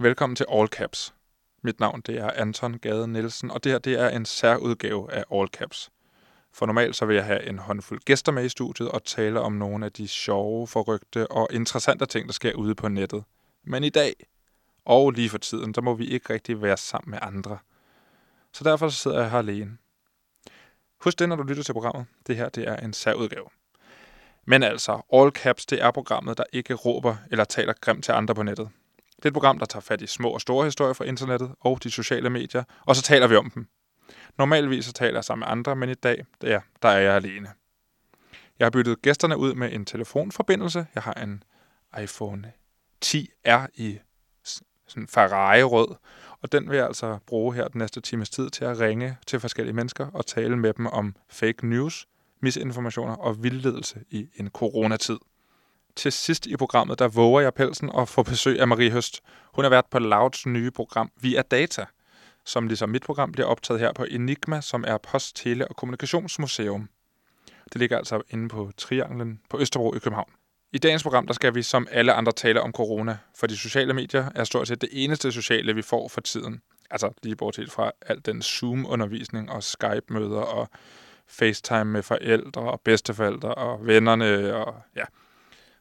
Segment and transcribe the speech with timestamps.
[0.00, 1.14] Velkommen til All Caps.
[1.62, 5.24] Mit navn det er Anton Gade Nielsen, og det her det er en særudgave af
[5.32, 5.90] All Caps.
[6.52, 9.52] For normalt så vil jeg have en håndfuld gæster med i studiet og tale om
[9.52, 13.24] nogle af de sjove, forrygte og interessante ting, der sker ude på nettet.
[13.64, 14.12] Men i dag,
[14.84, 17.58] og lige for tiden, der må vi ikke rigtig være sammen med andre.
[18.52, 19.78] Så derfor så sidder jeg her alene.
[21.04, 22.06] Husk det, når du lytter til programmet.
[22.26, 23.46] Det her det er en særudgave.
[24.44, 28.34] Men altså, All Caps, det er programmet, der ikke råber eller taler grimt til andre
[28.34, 28.70] på nettet.
[29.18, 31.84] Det er et program, der tager fat i små og store historier fra internettet og
[31.84, 33.66] de sociale medier, og så taler vi om dem.
[34.38, 37.48] Normalvis så taler jeg sammen med andre, men i dag, ja, der er jeg alene.
[38.58, 40.86] Jeg har byttet gæsterne ud med en telefonforbindelse.
[40.94, 41.42] Jeg har en
[42.02, 42.52] iPhone
[43.04, 43.98] 10R i
[44.86, 45.94] sådan Ferrari-rød,
[46.40, 49.40] og den vil jeg altså bruge her den næste times tid til at ringe til
[49.40, 52.06] forskellige mennesker og tale med dem om fake news,
[52.40, 55.18] misinformationer og vildledelse i en coronatid.
[55.98, 59.20] Til sidst i programmet, der våger jeg pelsen og får besøg af Marie Høst.
[59.54, 61.84] Hun har været på Louds nye program Via Data,
[62.44, 66.88] som ligesom mit program bliver optaget her på Enigma, som er Post, Tele- og Kommunikationsmuseum.
[67.72, 70.30] Det ligger altså inde på Trianglen på Østerbro i København.
[70.72, 73.94] I dagens program, der skal vi som alle andre tale om corona, for de sociale
[73.94, 76.62] medier er stort set det eneste sociale, vi får for tiden.
[76.90, 80.68] Altså lige bortset fra al den Zoom-undervisning og Skype-møder og
[81.26, 85.04] FaceTime med forældre og bedsteforældre og vennerne og ja.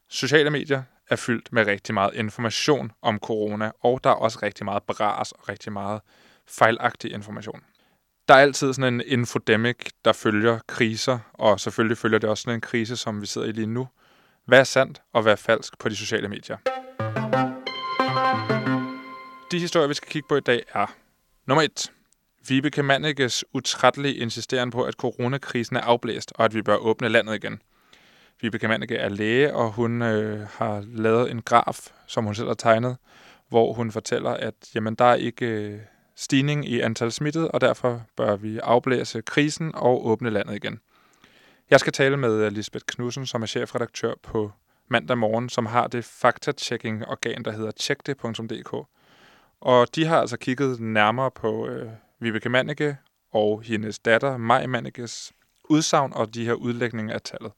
[0.09, 4.66] Sociale medier er fyldt med rigtig meget information om corona, og der er også rigtig
[4.66, 6.02] meget bras og rigtig meget
[6.47, 7.61] fejlagtig information.
[8.27, 12.55] Der er altid sådan en infodemic, der følger kriser, og selvfølgelig følger det også sådan
[12.58, 13.88] en krise, som vi sidder i lige nu.
[14.45, 16.58] Hvad er sandt, og hvad er falsk på de sociale medier?
[19.52, 20.95] De historier, vi skal kigge på i dag er
[21.45, 21.92] nummer 1.
[22.47, 27.36] Vibeke Manniges utrættelige insisteren på, at coronakrisen er afblæst, og at vi bør åbne landet
[27.36, 27.61] igen.
[28.41, 32.53] Vibeke Manneke er læge, og hun øh, har lavet en graf, som hun selv har
[32.53, 32.98] tegnet,
[33.49, 35.80] hvor hun fortæller, at jamen, der er ikke øh,
[36.15, 40.80] stigning i antal smittede, og derfor bør vi afblæse krisen og åbne landet igen.
[41.70, 44.52] Jeg skal tale med øh, Lisbeth Knudsen, som er chefredaktør på
[44.87, 48.73] mandag morgen, som har det fakta-checking-organ, der hedder tjekte.dk.
[49.61, 51.89] Og de har altså kigget nærmere på øh,
[52.20, 52.97] Vibeke Manneke
[53.31, 55.33] og hendes datter Maj Mannekes
[55.70, 57.52] udsagn og de her udlægninger af tallet.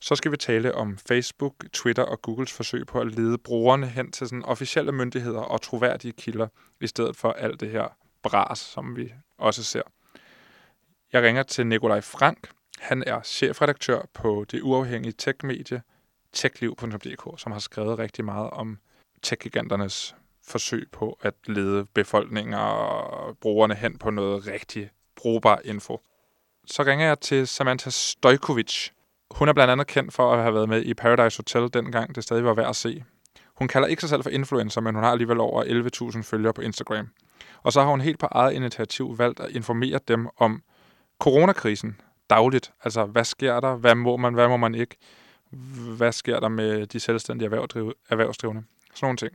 [0.00, 4.12] Så skal vi tale om Facebook, Twitter og Googles forsøg på at lede brugerne hen
[4.12, 6.48] til sådan officielle myndigheder og troværdige kilder,
[6.80, 9.82] i stedet for alt det her bras, som vi også ser.
[11.12, 12.50] Jeg ringer til Nikolaj Frank.
[12.78, 15.82] Han er chefredaktør på det uafhængige tech-medie
[16.32, 18.78] techliv.dk, som har skrevet rigtig meget om
[19.22, 20.14] tech-giganternes
[20.46, 26.00] forsøg på at lede befolkningen og brugerne hen på noget rigtig brugbar info.
[26.66, 28.90] Så ringer jeg til Samantha Stojkovic,
[29.30, 32.24] hun er blandt andet kendt for at have været med i Paradise Hotel dengang det
[32.24, 33.04] stadig var værd at se.
[33.54, 35.64] Hun kalder ikke sig selv for influencer, men hun har alligevel over
[36.12, 37.08] 11.000 følgere på Instagram.
[37.62, 40.62] Og så har hun helt på eget initiativ valgt at informere dem om
[41.18, 42.72] coronakrisen dagligt.
[42.84, 43.76] Altså, hvad sker der?
[43.76, 44.34] Hvad må man?
[44.34, 44.96] Hvad må man ikke?
[45.96, 47.46] Hvad sker der med de selvstændige
[48.10, 48.64] erhvervsdrivende?
[48.94, 49.32] Sådan nogle ting.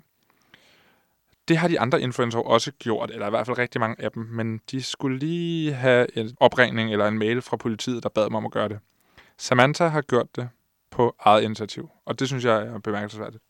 [1.47, 4.23] Det har de andre influencer også gjort, eller i hvert fald rigtig mange af dem,
[4.23, 8.35] men de skulle lige have en opringning eller en mail fra politiet, der bad dem
[8.35, 8.79] om at gøre det.
[9.39, 10.49] Samantha har gjort det
[10.91, 13.43] på eget initiativ, og det synes jeg er bemærkelsesværdigt.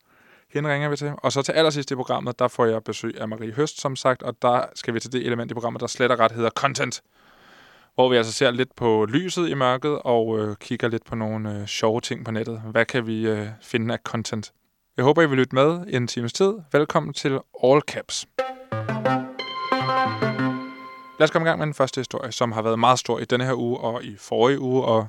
[0.52, 1.12] Hende ringer vi til.
[1.18, 4.22] Og så til allersidst i programmet, der får jeg besøg af Marie Høst, som sagt,
[4.22, 7.02] og der skal vi til det element i programmet, der slet og ret hedder content.
[7.94, 11.60] Hvor vi altså ser lidt på lyset i mørket og øh, kigger lidt på nogle
[11.60, 12.62] øh, sjove ting på nettet.
[12.70, 14.52] Hvad kan vi øh, finde af content?
[14.96, 16.54] Jeg håber, I vil lytte med i en times tid.
[16.72, 18.26] Velkommen til All Caps.
[21.18, 23.24] Lad os komme i gang med den første historie, som har været meget stor i
[23.24, 25.06] denne her uge og i forrige uge, og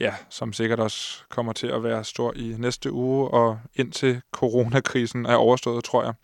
[0.00, 5.26] ja, som sikkert også kommer til at være stor i næste uge og indtil coronakrisen
[5.26, 6.14] er overstået, tror jeg.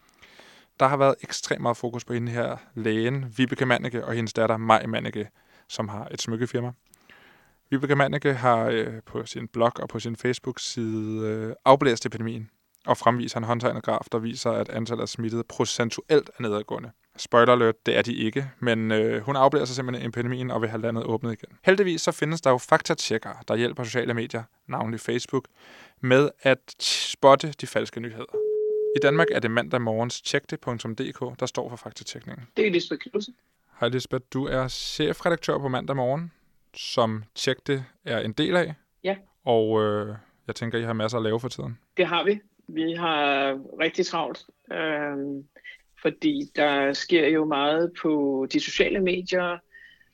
[0.81, 4.57] Der har været ekstremt meget fokus på hende her lægen, Vibeke Manneke, og hendes datter
[4.57, 5.29] Maj Manneke,
[5.69, 6.73] som har et smykkefirma.
[7.71, 12.51] Vibeke Manneke har øh, på sin blog og på sin Facebook-side øh, afblæst epidemien
[12.87, 16.91] og fremviser en håndtegnet graf, der viser, at antallet af smittede procentuelt er nedadgående.
[17.17, 20.69] Spoiler alert, det er de ikke, men øh, hun afblæser sig simpelthen epidemien og vil
[20.69, 21.59] have landet åbnet igen.
[21.65, 25.45] Heldigvis så findes der jo faktatjekkere, der hjælper sociale medier, navnlig Facebook,
[26.01, 28.37] med at spotte de falske nyheder.
[28.97, 32.47] I Danmark er det mandag morgens tjekte.dk, der står for faktatjekningen.
[32.57, 33.35] Det er Lisbeth Knudsen.
[33.81, 36.33] Hej Lisbeth, du er chefredaktør på mandag morgen,
[36.75, 38.75] som Tjekte er en del af.
[39.05, 39.17] Ja.
[39.45, 40.15] Og øh,
[40.47, 41.79] jeg tænker, I har masser at lave for tiden.
[41.97, 42.41] Det har vi.
[42.69, 44.45] Vi har rigtig travlt.
[44.73, 45.17] Øh,
[46.03, 49.59] fordi der sker jo meget på de sociale medier,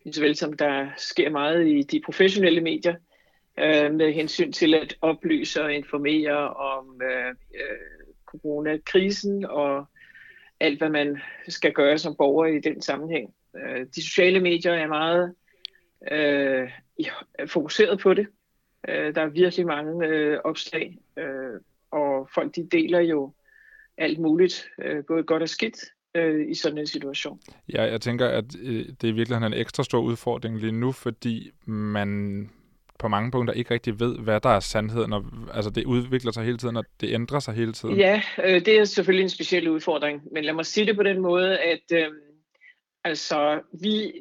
[0.05, 2.94] lige så som der sker meget i de professionelle medier,
[3.58, 9.87] øh, med hensyn til at oplyse og informere om øh, øh, coronakrisen og
[10.61, 11.19] alt, hvad man
[11.49, 13.34] skal gøre som borger i den sammenhæng.
[13.56, 15.34] Øh, de sociale medier er meget
[16.11, 16.70] øh,
[17.46, 18.26] fokuseret på det.
[18.88, 23.32] Øh, der er virkelig mange øh, opslag, øh, og folk de deler jo
[23.98, 25.76] alt muligt, øh, både godt og skidt,
[26.14, 27.40] øh, i sådan en situation.
[27.74, 31.50] Ja, jeg tænker, at øh, det er virkelig en ekstra stor udfordring lige nu, fordi
[31.66, 32.50] man
[32.98, 35.24] på mange punkter ikke rigtig ved, hvad der er sandheden, og
[35.54, 37.96] altså det udvikler sig hele tiden, og det ændrer sig hele tiden.
[37.96, 41.20] Ja, øh, det er selvfølgelig en speciel udfordring, men lad mig sige det på den
[41.20, 42.08] måde, at øh,
[43.04, 44.12] altså vi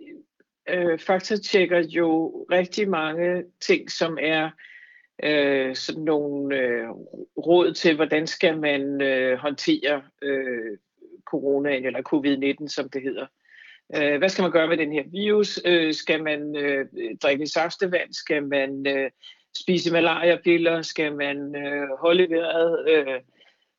[0.70, 4.50] øh, faktatjekker jo rigtig mange ting, som er
[5.24, 6.90] øh, sådan nogle øh,
[7.38, 10.78] råd til, hvordan skal man øh, håndtere øh,
[11.26, 13.26] coronaen, eller covid-19, som det hedder.
[13.96, 15.60] Øh, hvad skal man gøre med den her virus?
[15.66, 16.86] Øh, skal man øh,
[17.24, 18.14] drikke saftevand?
[18.14, 19.12] Skal man øh,
[19.64, 20.82] spise malariapiller?
[20.82, 23.20] Skal man øh, holde vejret øh,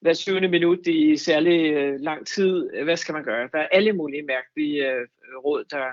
[0.01, 2.71] hver syvende minut i særlig øh, lang tid?
[2.85, 3.49] Hvad skal man gøre?
[3.53, 5.07] Der er alle mulige mærkelige øh,
[5.45, 5.85] råd, der,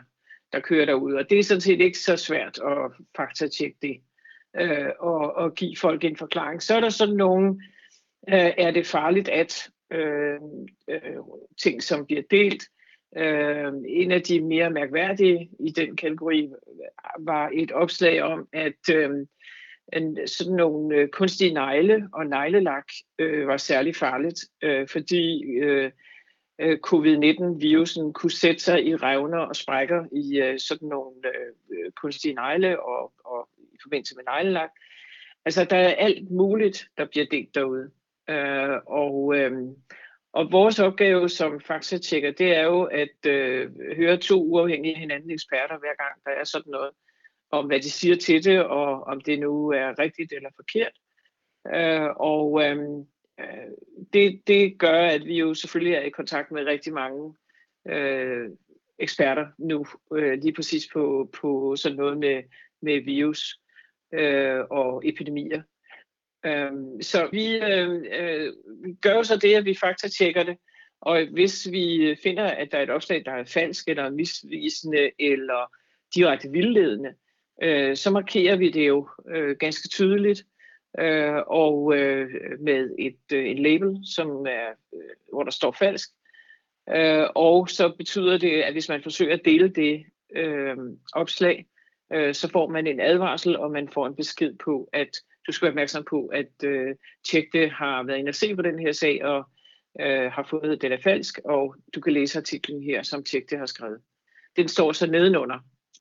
[0.54, 3.98] der kører derude, og det er sådan set ikke så svært at faktatjekke det
[4.56, 6.64] øh, og, og give folk en forklaring.
[6.64, 7.50] Så er der sådan nogle,
[8.30, 10.40] øh, er det farligt at øh,
[10.90, 11.18] øh,
[11.62, 12.64] ting, som bliver delt.
[13.18, 16.50] Øh, en af de mere mærkværdige i den kategori
[17.20, 19.10] var et opslag om, at øh,
[19.94, 22.88] en, sådan nogle øh, kunstige negle og neglelak
[23.20, 25.92] øh, var særlig farligt, øh, fordi øh,
[26.60, 31.92] øh covid-19-virusen kunne sætte sig i revner og sprækker i øh, sådan nogle øh, øh
[31.92, 33.50] kunstige negle og, og
[33.84, 34.70] forbindelse med neglelak.
[35.46, 37.92] Altså, der er alt muligt, der bliver delt derude.
[38.30, 39.52] Øh, og, øh,
[40.34, 45.78] og vores opgave som faktatjekker, det er jo at øh, høre to uafhængige hinanden eksperter
[45.80, 46.92] hver gang, der er sådan noget,
[47.52, 50.94] om hvad de siger til det, og om det nu er rigtigt eller forkert.
[51.76, 52.78] Øh, og øh,
[53.40, 53.72] øh,
[54.14, 57.36] det, det gør, at vi jo selvfølgelig er i kontakt med rigtig mange
[57.88, 58.50] øh,
[59.00, 62.44] eksperter nu, øh, lige præcis på, på sådan noget med,
[62.82, 63.60] med virus
[64.14, 65.62] øh, og epidemier.
[66.46, 66.72] Øh,
[67.02, 68.54] så vi, øh, øh
[69.02, 70.58] gør jo så det, at vi faktatjekker det,
[71.02, 75.72] og hvis vi finder, at der er et opslag, der er falsk eller misvisende eller
[76.16, 77.14] direkte vildledende,
[77.64, 80.44] øh, så markerer vi det jo øh, ganske tydeligt
[81.00, 82.30] øh, og øh,
[82.60, 86.10] med et øh, en label, som er, øh, hvor der står falsk.
[86.90, 90.06] Øh, og så betyder det, at hvis man forsøger at dele det
[90.36, 90.78] øh,
[91.14, 91.66] opslag,
[92.14, 95.10] øh, så får man en advarsel, og man får en besked på, at
[95.48, 96.96] du skal være opmærksom på, at øh,
[97.28, 99.44] Tjekte har været inde og se på den her sag, og
[100.02, 103.58] øh, har fundet, at den er falsk, og du kan læse artiklen her, som Tjekte
[103.58, 104.00] har skrevet.
[104.56, 105.60] Den står så nedenunder.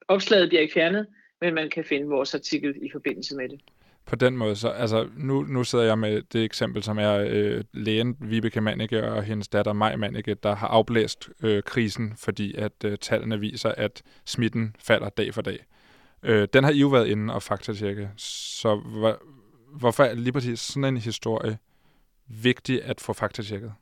[0.09, 1.07] Opslaget bliver ikke fjernet,
[1.41, 3.61] men man kan finde vores artikel i forbindelse med det.
[4.07, 7.65] På den måde, så altså, nu, nu sidder jeg med det eksempel, som er øh,
[7.75, 12.85] lægen Vibeke Mannicke og hendes datter Maj Mannicke, der har afblæst øh, krisen, fordi at
[12.85, 15.59] øh, tallene viser, at smitten falder dag for dag.
[16.23, 19.23] Øh, den har I jo været inde og faktatjekke, så hvor,
[19.79, 21.59] hvorfor er lige præcis sådan en historie
[22.29, 23.73] vigtig at få faktatjekket?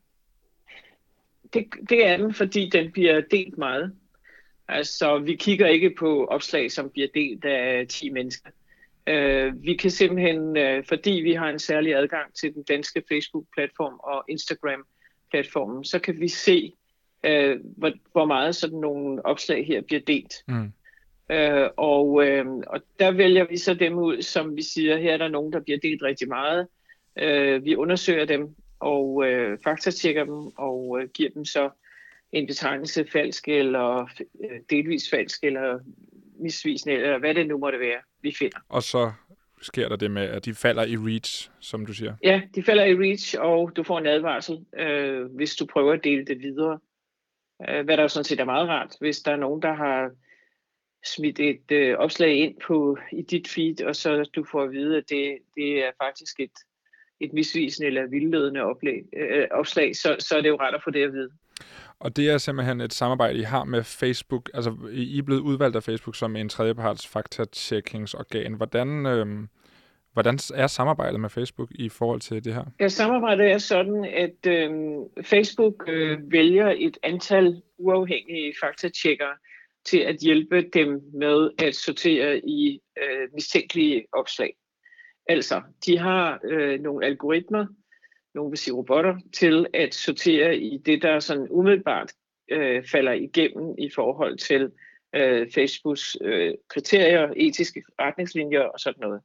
[1.54, 3.92] Det, det er den, fordi den bliver delt meget.
[4.68, 8.50] Altså, vi kigger ikke på opslag, som bliver delt af 10 mennesker.
[9.10, 14.00] Uh, vi kan simpelthen, uh, fordi vi har en særlig adgang til den danske Facebook-platform
[14.02, 16.72] og Instagram-platformen, så kan vi se,
[17.28, 20.34] uh, hvor, hvor meget sådan nogle opslag her bliver delt.
[20.48, 20.72] Mm.
[21.30, 25.16] Øh, og, øh, og der vælger vi så dem ud, som vi siger, her er
[25.16, 26.66] der nogen, der bliver delt rigtig meget.
[27.18, 31.70] Øh, vi undersøger dem og øh, faktatjekker dem og øh, giver dem så
[32.32, 34.08] en betegnelse falsk eller
[34.44, 35.78] øh, delvis falsk eller
[36.38, 38.58] misvisende, eller hvad det nu måtte være, vi finder.
[38.68, 39.12] Og så
[39.62, 42.14] sker der det med, at de falder i reach, som du siger?
[42.22, 46.04] Ja, de falder i reach, og du får en advarsel, øh, hvis du prøver at
[46.04, 46.78] dele det videre.
[47.68, 50.10] Øh, hvad der jo sådan set er meget rart, hvis der er nogen, der har
[51.14, 54.96] smidt et øh, opslag ind på i dit feed, og så du får at vide,
[54.96, 56.56] at det, det er faktisk et,
[57.20, 60.90] et misvisende eller vildledende oplag, øh, opslag, så, så er det jo ret at få
[60.90, 61.30] det at vide.
[61.98, 64.50] Og det er simpelthen et samarbejde, I har med Facebook.
[64.54, 68.52] Altså, I er blevet udvalgt af Facebook som en tredjeparts faktatjekkingsorgan.
[68.52, 69.26] Hvordan, øh,
[70.12, 72.64] hvordan er samarbejdet med Facebook i forhold til det her?
[72.80, 74.70] Ja, samarbejdet er sådan, at øh,
[75.24, 79.34] Facebook øh, vælger et antal uafhængige faktatjekkere,
[79.86, 84.56] til at hjælpe dem med at sortere i øh, mistænkelige opslag.
[85.28, 87.66] Altså, de har øh, nogle algoritmer,
[88.34, 92.12] nogle vil sige robotter, til at sortere i det, der sådan umiddelbart
[92.50, 94.72] øh, falder igennem i forhold til
[95.14, 99.20] øh, Facebooks øh, kriterier, etiske retningslinjer og sådan noget.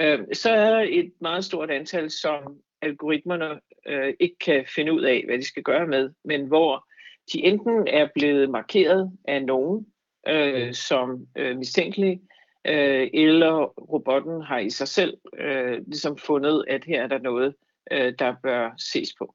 [0.00, 5.02] Øh, så er der et meget stort antal, som algoritmerne øh, ikke kan finde ud
[5.02, 6.89] af, hvad de skal gøre med, men hvor
[7.32, 9.86] de enten er blevet markeret af nogen
[10.28, 12.20] øh, som øh, mistænkelige,
[12.64, 17.54] øh, eller robotten har i sig selv øh, ligesom fundet, at her er der noget,
[17.92, 19.34] øh, der bør ses på.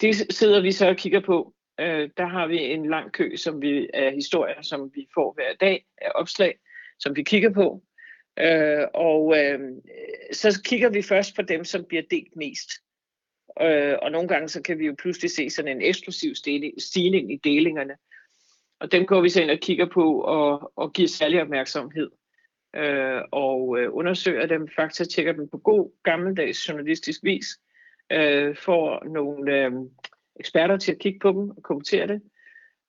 [0.00, 1.54] Det sidder vi så og kigger på.
[1.80, 5.54] Øh, der har vi en lang kø som vi, af historier, som vi får hver
[5.60, 6.54] dag af opslag,
[6.98, 7.82] som vi kigger på.
[8.38, 9.60] Øh, og øh,
[10.32, 12.70] så kigger vi først på dem, som bliver delt mest.
[13.62, 16.34] Øh, og nogle gange så kan vi jo pludselig se sådan en eksplosiv
[16.78, 17.94] stigning i delingerne.
[18.80, 22.10] Og dem går vi så ind og kigger på og, og giver særlig opmærksomhed.
[22.76, 27.46] Øh, og øh, undersøger dem, faktisk tjekker dem på god gammeldags journalistisk vis.
[28.12, 29.72] Øh, får nogle øh,
[30.40, 32.22] eksperter til at kigge på dem og kommentere det.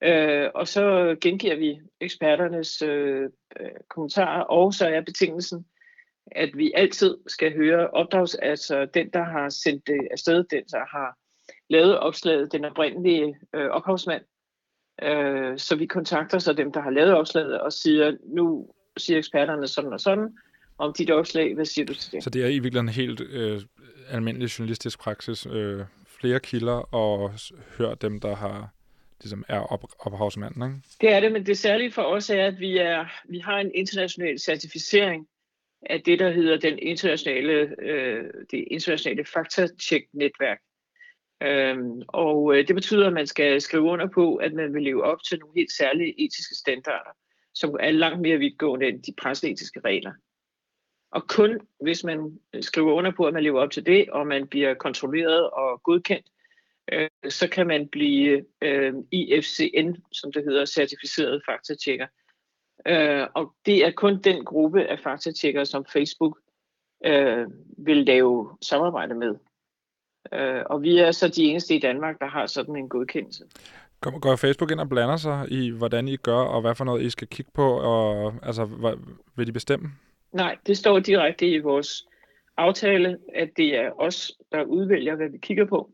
[0.03, 5.65] Øh, og så gengiver vi eksperternes øh, øh, kommentarer, og så er betingelsen,
[6.31, 10.85] at vi altid skal høre opdrags, altså den, der har sendt det afsted, den, der
[10.91, 11.17] har
[11.69, 14.21] lavet opslaget, den oprindelige øh, ophavsmand.
[15.03, 18.67] Øh, så vi kontakter så dem, der har lavet opslaget, og siger, nu
[18.97, 20.37] siger eksperterne sådan og sådan,
[20.77, 22.23] om dit opslag, hvad siger du til det?
[22.23, 23.61] Så det er i virkeligheden helt øh,
[24.09, 25.85] almindelig journalistisk praksis, øh,
[26.19, 27.31] flere kilder, og
[27.77, 28.69] hør dem, der har
[29.21, 30.81] ligesom er op, ophavsmanden, ikke?
[31.01, 33.71] Det er det, men det særlige for os er, at vi, er, vi har en
[33.75, 35.27] international certificering
[35.81, 40.59] af det, der hedder den internationale, øh, det internationale faktatjek-netværk.
[41.43, 45.03] Øhm, og øh, det betyder, at man skal skrive under på, at man vil leve
[45.03, 47.11] op til nogle helt særlige etiske standarder,
[47.53, 50.13] som er langt mere vidtgående end de presseetiske regler.
[51.11, 54.27] Og kun hvis man øh, skriver under på, at man lever op til det, og
[54.27, 56.25] man bliver kontrolleret og godkendt,
[56.91, 62.07] øh, så kan man blive øh, IFCN, som det hedder, certificeret faktatjekker.
[62.87, 66.39] Øh, og det er kun den gruppe af faktatjekkere, som Facebook
[67.05, 69.35] øh, vil lave samarbejde med.
[70.33, 73.43] Øh, og vi er så de eneste i Danmark, der har sådan en godkendelse.
[74.01, 77.09] Går Facebook ind og blander sig i, hvordan I gør, og hvad for noget I
[77.09, 78.93] skal kigge på, og altså, hvad,
[79.35, 79.91] vil de bestemme?
[80.31, 82.07] Nej, det står direkte i vores
[82.57, 85.89] aftale, at det er os, der udvælger, hvad vi kigger på,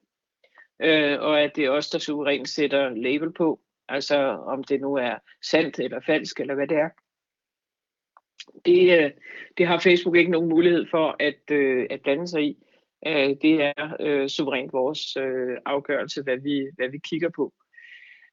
[0.80, 4.96] øh, og at det er os, der suverænt sætter label på, altså om det nu
[4.96, 6.90] er sandt eller falsk, eller hvad det er.
[8.66, 9.12] Det, øh,
[9.58, 12.58] det har Facebook ikke nogen mulighed for at, øh, at blande sig i.
[13.08, 17.54] Øh, det er øh, suverænt vores øh, afgørelse, hvad vi, hvad vi kigger på.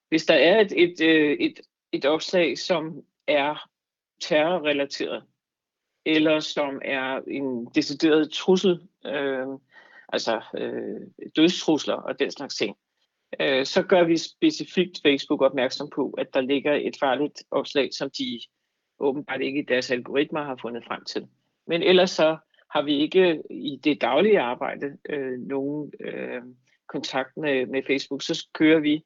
[0.08, 1.60] Hvis der er et, et, øh, et,
[1.92, 3.68] et opslag, som er
[4.20, 5.24] terrorrelateret,
[6.06, 9.46] eller som er en decideret trussel, øh,
[10.08, 11.00] altså øh,
[11.36, 12.76] dødstrusler og den slags ting,
[13.40, 18.10] øh, så gør vi specifikt Facebook opmærksom på, at der ligger et farligt opslag, som
[18.18, 18.40] de
[18.98, 21.26] åbenbart ikke i deres algoritmer har fundet frem til.
[21.66, 22.36] Men ellers så
[22.70, 26.42] har vi ikke i det daglige arbejde øh, nogen øh,
[26.88, 29.04] kontakt med, med Facebook, så kører vi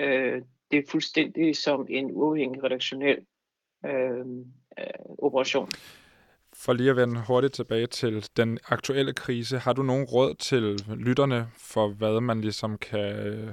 [0.00, 3.18] øh, det fuldstændig som en uafhængig redaktionel
[3.86, 4.26] øh,
[4.78, 5.68] øh, operation.
[6.54, 10.78] For lige at vende hurtigt tilbage til den aktuelle krise, har du nogen råd til
[10.96, 13.48] lytterne for, hvad man ligesom kan, øh,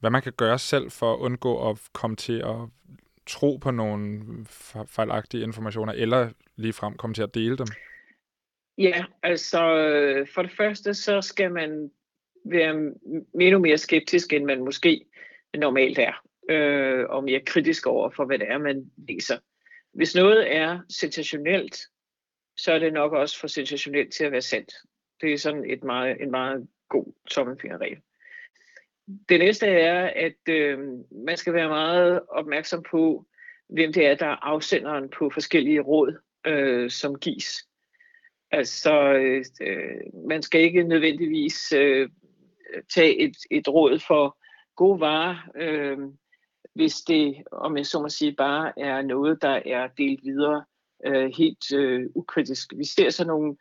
[0.00, 2.56] hvad man kan gøre selv for at undgå at komme til at
[3.26, 4.20] tro på nogle
[4.86, 7.66] fejlagtige informationer, eller ligefrem komme til at dele dem?
[8.78, 9.58] Ja, altså
[10.34, 11.90] for det første, så skal man
[12.44, 12.92] være
[13.40, 15.04] endnu mere skeptisk, end man måske
[15.54, 19.38] normalt er, øh, og mere kritisk over for, hvad det er, man læser.
[19.92, 21.78] Hvis noget er sensationelt,
[22.56, 24.72] så er det nok også for sensationelt til at være sandt.
[25.20, 27.98] Det er sådan et meget, en meget god tommelfingerregel.
[29.28, 30.78] Det næste er, at øh,
[31.26, 33.26] man skal være meget opmærksom på,
[33.68, 37.68] hvem det er, der er afsenderen på forskellige råd, øh, som gives.
[38.50, 39.12] Altså,
[39.60, 42.08] øh, man skal ikke nødvendigvis øh,
[42.94, 44.38] tage et, et råd for
[44.76, 45.98] gode varer, øh,
[46.74, 50.64] hvis det, om jeg så må sige, bare er noget, der er delt videre
[51.06, 52.72] øh, helt øh, ukritisk.
[52.76, 53.56] Vi ser så nogle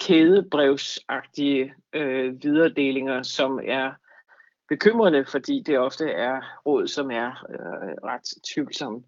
[0.00, 3.92] kædebrevsagtige øh, videredelinger, som er
[4.68, 9.02] bekymrende, fordi det ofte er råd, som er øh, ret tvivlsomme.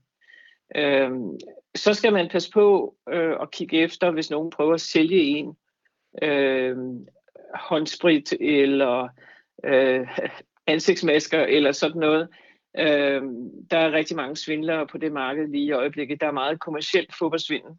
[0.76, 1.38] Øhm,
[1.74, 5.56] så skal man passe på øh, at kigge efter, hvis nogen prøver at sælge en
[6.22, 6.76] øh,
[7.54, 9.08] håndsprit eller
[9.64, 10.08] øh,
[10.66, 12.28] ansigtsmasker eller sådan noget.
[12.78, 13.22] Øh,
[13.70, 16.20] der er rigtig mange svindlere på det marked lige i øjeblikket.
[16.20, 17.72] Der er meget kommersielt fodboldsvindel,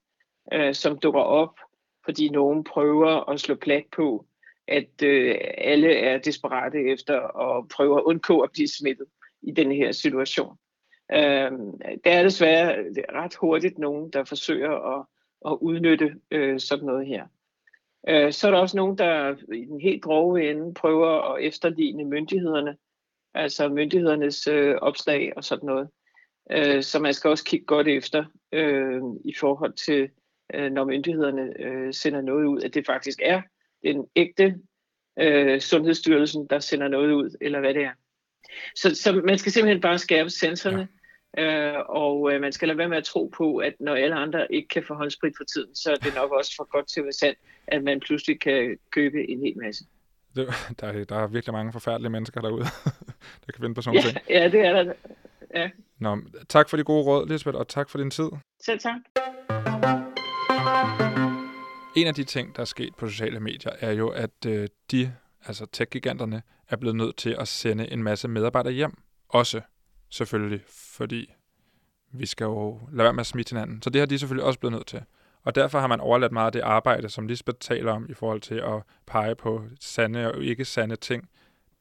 [0.53, 1.59] øh, som dukker op,
[2.05, 4.25] fordi nogen prøver at slå plat på,
[4.67, 9.07] at øh, alle er desperate efter at prøve at undgå at blive smittet
[9.41, 10.57] i den her situation.
[11.11, 11.51] Øh,
[12.03, 15.05] der er desværre ret hurtigt nogen, der forsøger at,
[15.45, 17.25] at udnytte øh, sådan noget her.
[18.09, 22.05] Øh, så er der også nogen, der i den helt grove ende prøver at efterligne
[22.05, 22.77] myndighederne,
[23.33, 25.89] altså myndighedernes øh, opslag og sådan noget.
[26.51, 30.09] Øh, så man skal også kigge godt efter øh, i forhold til,
[30.53, 33.41] øh, når myndighederne øh, sender noget ud, at det faktisk er
[33.83, 34.55] den ægte
[35.19, 37.91] øh, Sundhedsstyrelsen, der sender noget ud, eller hvad det er.
[38.75, 40.87] Så, så man skal simpelthen bare skærpe sensorerne,
[41.37, 41.77] ja.
[41.77, 44.53] øh, og øh, man skal lade være med at tro på, at når alle andre
[44.53, 47.03] ikke kan få håndsprit for tiden, så er det nok også for godt til at
[47.03, 49.85] være sandt, at man pludselig kan købe en hel masse.
[50.35, 50.47] Det,
[50.79, 52.63] der, der er virkelig mange forfærdelige mennesker derude,
[53.45, 54.17] der kan finde på sådan ja, ting.
[54.29, 54.93] Ja, det er der.
[55.55, 55.69] Ja.
[55.99, 56.17] Nå,
[56.49, 58.29] tak for de gode råd, Lisbeth, og tak for din tid.
[58.59, 58.99] Selv tak.
[61.97, 65.13] En af de ting, der er sket på sociale medier, er jo, at øh, de,
[65.45, 68.97] altså tech-giganterne, er blevet nødt til at sende en masse medarbejdere hjem.
[69.29, 69.61] Også
[70.09, 71.33] selvfølgelig, fordi
[72.11, 73.81] vi skal jo lade være med at smitte hinanden.
[73.81, 75.01] Så det har de selvfølgelig også blevet nødt til.
[75.43, 78.41] Og derfor har man overladt meget af det arbejde, som Lisbeth taler om i forhold
[78.41, 81.29] til at pege på sande og ikke sande ting.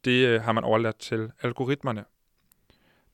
[0.04, 2.04] Det øh, har man overladt til algoritmerne.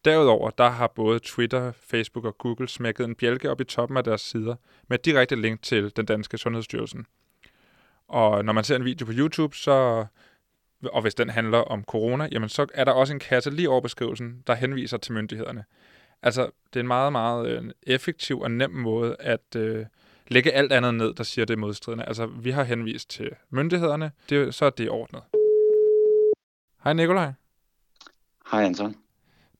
[0.04, 4.04] Derudover der har både Twitter, Facebook og Google smækket en bjælke op i toppen af
[4.04, 4.54] deres sider
[4.88, 7.06] med direkte link til den danske Sundhedsstyrelsen.
[8.08, 10.06] Og når man ser en video på YouTube, så
[10.84, 13.80] og hvis den handler om corona, jamen så er der også en kasse lige over
[13.80, 15.64] beskrivelsen, der henviser til myndighederne.
[16.22, 19.86] Altså, det er en meget, meget øh, effektiv og nem måde at øh,
[20.28, 22.04] lægge alt andet ned, der siger det modstridende.
[22.04, 25.22] Altså, vi har henvist til myndighederne, det, så er det ordnet.
[26.84, 27.32] Hej Nikolaj.
[28.50, 29.01] Hej Anton.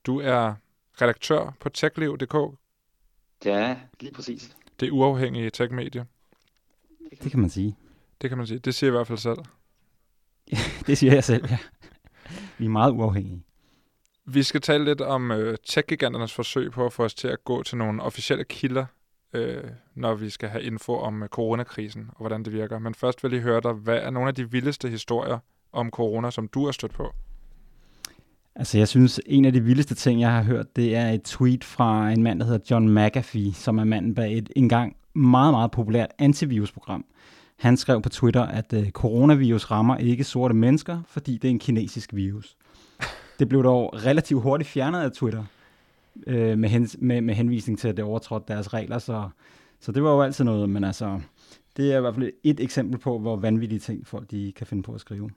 [0.05, 0.53] Du er
[1.01, 2.57] redaktør på techliv.dk.
[3.45, 4.57] Ja, lige præcis.
[4.79, 6.05] Det er uafhængige tech-medie.
[7.23, 7.77] Det kan man sige.
[8.21, 8.59] Det kan man sige.
[8.59, 9.37] Det siger jeg i hvert fald selv.
[10.87, 11.57] det siger jeg selv, ja.
[12.57, 13.43] Vi er meget uafhængige.
[14.25, 17.63] Vi skal tale lidt om øh, tech-giganternes forsøg på at få os til at gå
[17.63, 18.85] til nogle officielle kilder,
[19.33, 19.63] øh,
[19.95, 22.79] når vi skal have info om øh, coronakrisen og hvordan det virker.
[22.79, 25.39] Men først vil jeg høre dig, hvad er nogle af de vildeste historier
[25.71, 27.13] om corona, som du har stødt på?
[28.55, 31.63] Altså, jeg synes, en af de vildeste ting, jeg har hørt, det er et tweet
[31.63, 35.71] fra en mand, der hedder John McAfee, som er manden bag et engang meget, meget
[35.71, 37.05] populært antivirusprogram.
[37.55, 41.59] Han skrev på Twitter, at øh, coronavirus rammer ikke sorte mennesker, fordi det er en
[41.59, 42.57] kinesisk virus.
[43.39, 45.43] Det blev dog relativt hurtigt fjernet af Twitter,
[46.27, 49.29] øh, med, hens, med, med henvisning til, at det overtrådte deres regler, så,
[49.79, 51.19] så det var jo altid noget, men altså,
[51.77, 54.83] det er i hvert fald et eksempel på, hvor vanvittige ting folk de kan finde
[54.83, 55.29] på at skrive.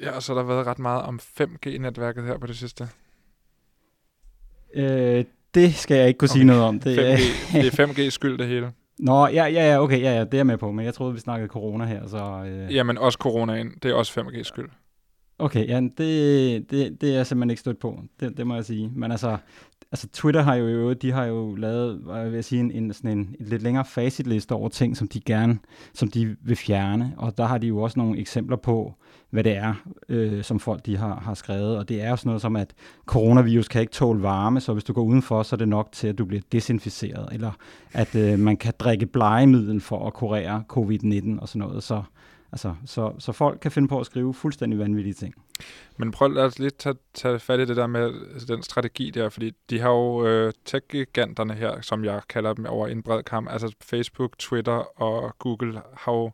[0.00, 2.88] Ja, og så har der været ret meget om 5G-netværket her på det sidste.
[4.74, 5.24] Øh,
[5.54, 6.32] det skal jeg ikke kunne okay.
[6.32, 6.80] sige noget om.
[6.80, 8.72] Det, 5G, det er 5G skyld det hele.
[8.98, 11.12] Nå, ja, ja, ja, okay, ja, ja, det er jeg med på, men jeg troede,
[11.14, 12.44] vi snakkede corona her, så...
[12.46, 12.74] Øh...
[12.74, 14.68] Jamen, også coronaen, det er også 5G skyld.
[15.38, 18.64] Okay, ja, det, det, det er jeg simpelthen ikke stødt på, det, det må jeg
[18.64, 18.90] sige.
[18.94, 19.36] Men altså,
[19.92, 23.18] altså Twitter har jo, de har jo lavet, hvad vil jeg sige, en, en, sådan
[23.18, 25.58] en, en lidt længere facitliste over ting, som de gerne,
[25.94, 28.94] som de vil fjerne, og der har de jo også nogle eksempler på,
[29.30, 29.74] hvad det er,
[30.08, 31.78] øh, som folk de har, har skrevet.
[31.78, 32.74] Og det er jo sådan noget som, at
[33.06, 36.08] coronavirus kan ikke tåle varme, så hvis du går udenfor, så er det nok til,
[36.08, 37.28] at du bliver desinficeret.
[37.32, 37.50] Eller
[37.92, 41.82] at øh, man kan drikke blegemiddel for at kurere covid-19 og sådan noget.
[41.82, 42.02] Så,
[42.52, 45.34] altså, så, så folk kan finde på at skrive fuldstændig vanvittige ting.
[45.96, 49.28] Men prøv at lidt tage, tage fat i det der med altså, den strategi der,
[49.28, 53.50] fordi de har jo øh, tech-giganterne her, som jeg kalder dem over en bred kamp,
[53.50, 56.30] altså Facebook, Twitter og Google har jo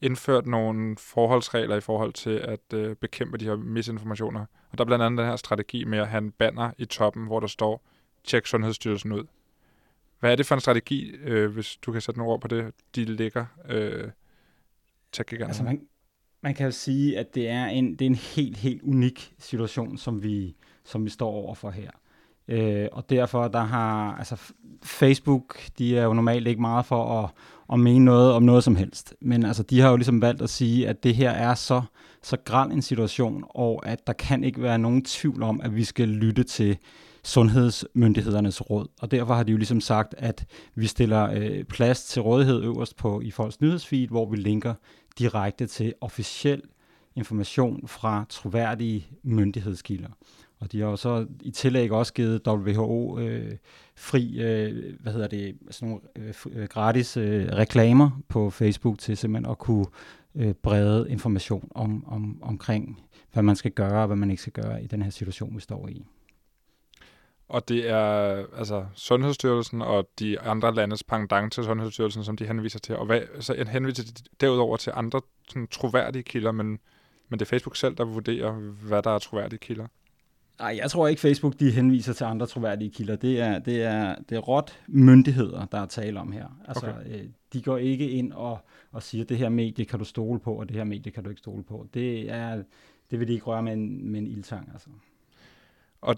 [0.00, 4.46] indført nogle forholdsregler i forhold til at øh, bekæmpe de her misinformationer.
[4.70, 7.26] Og der er blandt andet den her strategi med at have en banner i toppen,
[7.26, 7.86] hvor der står,
[8.24, 9.24] tjek Sundhedsstyrelsen ud.
[10.20, 12.72] Hvad er det for en strategi, øh, hvis du kan sætte nogle ord på det,
[12.94, 14.08] de ligger øh,
[15.48, 15.80] Altså man,
[16.42, 19.98] man kan jo sige, at det er en, det er en helt, helt unik situation,
[19.98, 21.90] som vi, som vi står overfor her.
[22.48, 27.30] Øh, og derfor der har altså Facebook, de er jo normalt ikke meget for at,
[27.72, 29.14] at mene noget om noget som helst.
[29.20, 31.82] Men altså, de har jo ligesom valgt at sige, at det her er så,
[32.22, 35.84] så græn en situation, og at der kan ikke være nogen tvivl om, at vi
[35.84, 36.78] skal lytte til
[37.24, 38.86] sundhedsmyndighedernes råd.
[39.00, 42.96] Og derfor har de jo ligesom sagt, at vi stiller øh, plads til rådighed øverst
[42.96, 44.74] på i folks nyhedsfeed, hvor vi linker
[45.18, 46.62] direkte til officiel
[47.16, 50.08] information fra troværdige myndighedskilder.
[50.60, 53.56] Og de har jo så i tillæg også givet WHO øh,
[53.96, 59.16] fri, øh, hvad hedder det, sådan nogle øh, øh, gratis øh, reklamer på Facebook til
[59.16, 59.86] simpelthen at kunne
[60.34, 63.00] øh, brede information om, om, omkring,
[63.32, 65.60] hvad man skal gøre og hvad man ikke skal gøre i den her situation, vi
[65.60, 66.06] står i.
[67.54, 72.78] Og det er altså Sundhedsstyrelsen og de andre landes pendant til Sundhedsstyrelsen, som de henviser
[72.78, 72.96] til.
[72.96, 76.66] Og hvad, så henviser de derudover til andre sådan, troværdige kilder, men,
[77.28, 78.52] men det er Facebook selv, der vurderer,
[78.88, 79.86] hvad der er troværdige kilder.
[80.58, 83.16] Nej, jeg tror ikke, Facebook de henviser til andre troværdige kilder.
[83.16, 86.46] Det er, det er, det er råt myndigheder, der er tale om her.
[86.68, 87.20] Altså, okay.
[87.20, 88.58] øh, de går ikke ind og,
[88.92, 91.30] og siger, det her medie kan du stole på, og det her medie kan du
[91.30, 91.86] ikke stole på.
[91.94, 92.62] Det, er,
[93.10, 94.70] det vil de ikke røre med en, med en ildtang.
[94.72, 94.88] Altså.
[96.00, 96.16] Og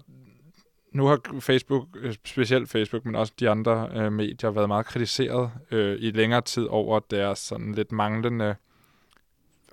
[0.97, 5.51] nu har Facebook, øh, specielt Facebook, men også de andre øh, medier, været meget kritiseret
[5.71, 8.55] øh, i længere tid over deres sådan lidt manglende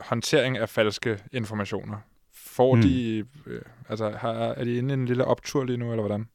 [0.00, 1.98] håndtering af falske informationer.
[2.32, 2.82] Får mm.
[2.82, 6.28] de, øh, altså har, er de inde i en lille optur lige nu, eller hvordan?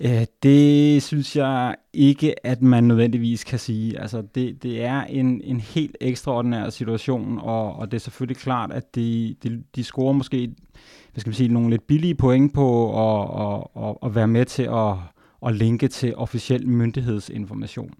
[0.00, 4.00] Ja, det synes jeg ikke, at man nødvendigvis kan sige.
[4.00, 8.72] Altså, det, det er en, en helt ekstraordinær situation, og, og det er selvfølgelig klart,
[8.72, 10.50] at de, de, de scorer måske
[11.14, 14.44] hvad skal man sige, nogle lidt billige point på at, at, at, at være med
[14.44, 14.94] til at,
[15.46, 17.90] at linke til officiel myndighedsinformation.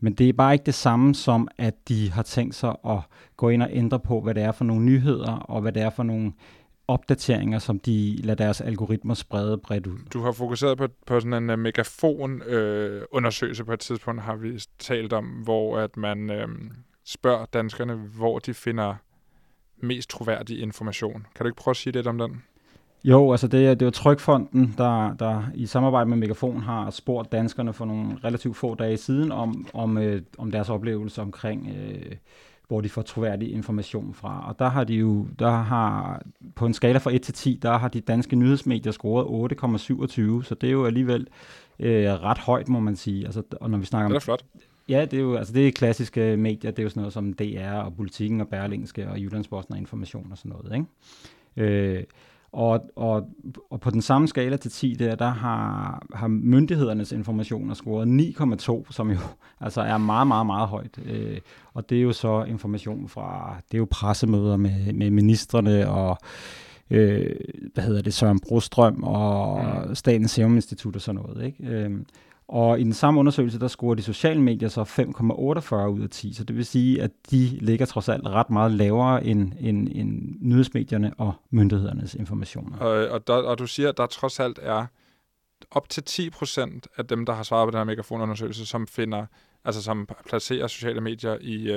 [0.00, 2.98] Men det er bare ikke det samme som, at de har tænkt sig at
[3.36, 5.90] gå ind og ændre på, hvad det er for nogle nyheder, og hvad det er
[5.90, 6.32] for nogle
[6.88, 9.98] opdateringer, som de lader deres algoritmer sprede bredt ud.
[10.12, 14.60] Du har fokuseret på, på sådan en uh, megafon-undersøgelse uh, på et tidspunkt, har vi
[14.78, 16.50] talt om, hvor at man uh,
[17.04, 18.94] spørger danskerne, hvor de finder
[19.76, 21.26] mest troværdig information.
[21.34, 22.42] Kan du ikke prøve at sige lidt om den?
[23.04, 27.72] Jo, altså det, det jo Trykfonden, der, der i samarbejde med Megafon har spurgt danskerne
[27.72, 32.16] for nogle relativt få dage siden om, om, øh, om deres oplevelse omkring, øh,
[32.72, 34.48] hvor de får troværdig information fra.
[34.48, 36.22] Og der har de jo, der har
[36.54, 40.54] på en skala fra 1 til 10, der har de danske nyhedsmedier scoret 8,27, så
[40.60, 41.26] det er jo alligevel
[41.78, 43.24] øh, ret højt, må man sige.
[43.24, 44.44] Altså, og når vi snakker det er flot.
[44.88, 47.32] Ja, det er jo altså det er klassiske medier, det er jo sådan noget som
[47.32, 50.86] DR og Politiken og Berlingske og Jyllandsposten og Information og sådan noget,
[51.56, 51.96] ikke?
[51.96, 52.04] Øh,
[52.52, 53.28] og, og,
[53.70, 58.06] og på den samme skala til 10 der, der har, har myndighedernes informationer scoret
[58.60, 59.18] 9,2, som jo
[59.60, 60.98] altså er meget, meget, meget højt.
[61.04, 61.38] Øh,
[61.74, 66.18] og det er jo så information fra, det er jo pressemøder med, med ministerne og
[66.90, 67.36] øh,
[67.74, 69.94] hvad hedder det, Søren Brostrøm og mm.
[69.94, 71.46] Statens Serum Institut og sådan noget.
[71.46, 71.64] Ikke?
[71.64, 71.90] Øh,
[72.48, 76.32] og i den samme undersøgelse, der scorer de sociale medier så 5,48 ud af 10.
[76.32, 80.34] Så det vil sige, at de ligger trods alt ret meget lavere end, end, end
[80.40, 82.78] nyhedsmedierne og myndighedernes informationer.
[82.78, 84.86] Og, og, der, og du siger, at der trods alt er
[85.70, 89.26] op til 10 procent af dem, der har svaret på den her megafonundersøgelse, som finder,
[89.64, 91.72] altså som placerer sociale medier i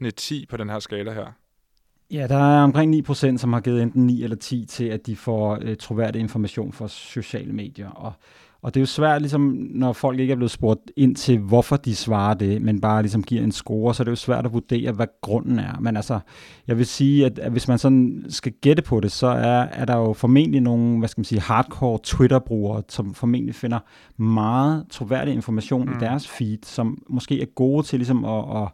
[0.00, 1.26] øh, 10 på den her skala her.
[2.10, 5.16] Ja, der er omkring 9%, som har givet enten 9 eller 10 til, at de
[5.16, 7.90] får øh, troværdig information fra sociale medier.
[7.90, 8.12] Og
[8.62, 11.76] og det er jo svært, ligesom, når folk ikke er blevet spurgt ind til, hvorfor
[11.76, 14.52] de svarer det, men bare ligesom giver en score, så er det jo svært at
[14.52, 15.80] vurdere, hvad grunden er.
[15.80, 16.18] Men altså,
[16.66, 19.84] jeg vil sige, at, at hvis man sådan skal gætte på det, så er, er
[19.84, 23.78] der jo formentlig nogle, hvad skal man sige, hardcore Twitter-brugere, som formentlig finder
[24.16, 25.92] meget troværdig information mm.
[25.92, 28.68] i deres feed, som måske er gode til ligesom at, at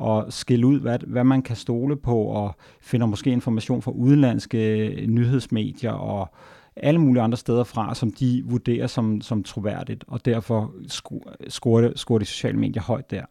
[0.00, 4.94] og skille ud, hvad, hvad man kan stole på, og finder måske information fra udenlandske
[5.08, 6.34] nyhedsmedier, og
[6.82, 12.18] alle mulige andre steder fra, som de vurderer som, som troværdigt, og derfor scorer, scorer
[12.18, 13.24] de sociale medier højt der.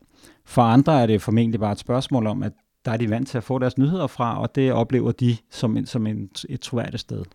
[0.46, 2.52] For andre er det formentlig bare et spørgsmål om, at
[2.86, 5.78] der er de vant til at få deres nyheder fra, og det oplever de som,
[5.78, 7.26] en, som en, et troværdigt sted.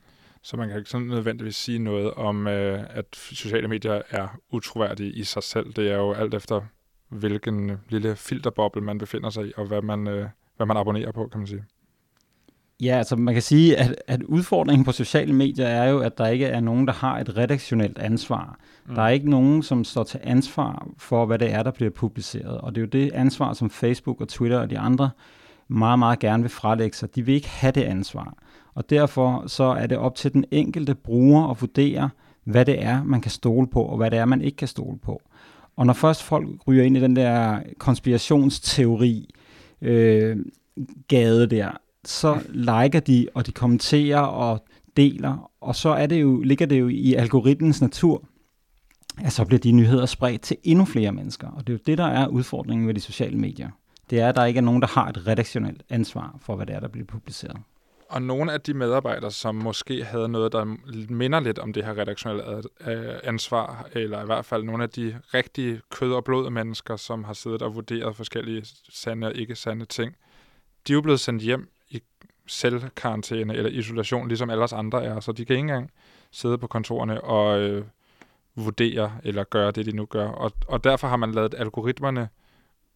[0.42, 5.12] Så man kan ikke sådan nødvendigvis sige noget om, øh, at sociale medier er utroværdige
[5.12, 5.72] i sig selv.
[5.72, 6.60] Det er jo alt efter,
[7.08, 11.28] hvilken lille filterboble man befinder sig i, og hvad man, øh, hvad man abonnerer på,
[11.28, 11.64] kan man sige.
[12.80, 16.26] Ja, altså man kan sige, at, at udfordringen på sociale medier er jo, at der
[16.26, 18.58] ikke er nogen, der har et redaktionelt ansvar.
[18.86, 18.94] Mm.
[18.94, 22.58] Der er ikke nogen, som står til ansvar for, hvad det er, der bliver publiceret.
[22.58, 25.10] Og det er jo det ansvar, som Facebook og Twitter og de andre
[25.68, 27.14] meget, meget gerne vil frelægge sig.
[27.14, 28.34] De vil ikke have det ansvar.
[28.74, 32.10] Og derfor så er det op til den enkelte bruger at vurdere,
[32.44, 34.98] hvad det er, man kan stole på, og hvad det er, man ikke kan stole
[34.98, 35.22] på.
[35.76, 39.30] Og når først folk ryger ind i den der konspirationsteori,
[39.82, 40.36] øh,
[41.08, 41.70] gade der,
[42.08, 44.64] så liker de, og de kommenterer og
[44.96, 48.24] deler, og så er det jo, ligger det jo i algoritmens natur,
[49.24, 51.48] at så bliver de nyheder spredt til endnu flere mennesker.
[51.48, 53.70] Og det er jo det, der er udfordringen med de sociale medier.
[54.10, 56.74] Det er, at der ikke er nogen, der har et redaktionelt ansvar for, hvad det
[56.74, 57.56] er, der bliver publiceret.
[58.08, 60.76] Og nogle af de medarbejdere, som måske havde noget, der
[61.08, 65.16] minder lidt om det her redaktionelle øh, ansvar, eller i hvert fald nogle af de
[65.34, 69.84] rigtige kød- og blod mennesker, som har siddet og vurderet forskellige sande og ikke sande
[69.84, 70.14] ting,
[70.86, 72.02] de er jo blevet sendt hjem i
[72.46, 75.20] selvkarantæne eller isolation, ligesom alle os andre er.
[75.20, 75.90] Så de kan ikke engang
[76.30, 77.84] sidde på kontorerne og øh,
[78.56, 80.28] vurdere eller gøre det, de nu gør.
[80.28, 82.28] Og, og derfor har man lavet algoritmerne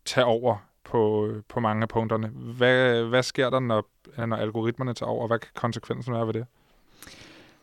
[0.05, 2.29] tage over på, øh, på mange af punkterne.
[2.29, 3.89] Hvad, hvad sker der, når,
[4.27, 5.27] når algoritmerne tager over?
[5.27, 6.47] Hvad kan konsekvensen være ved det?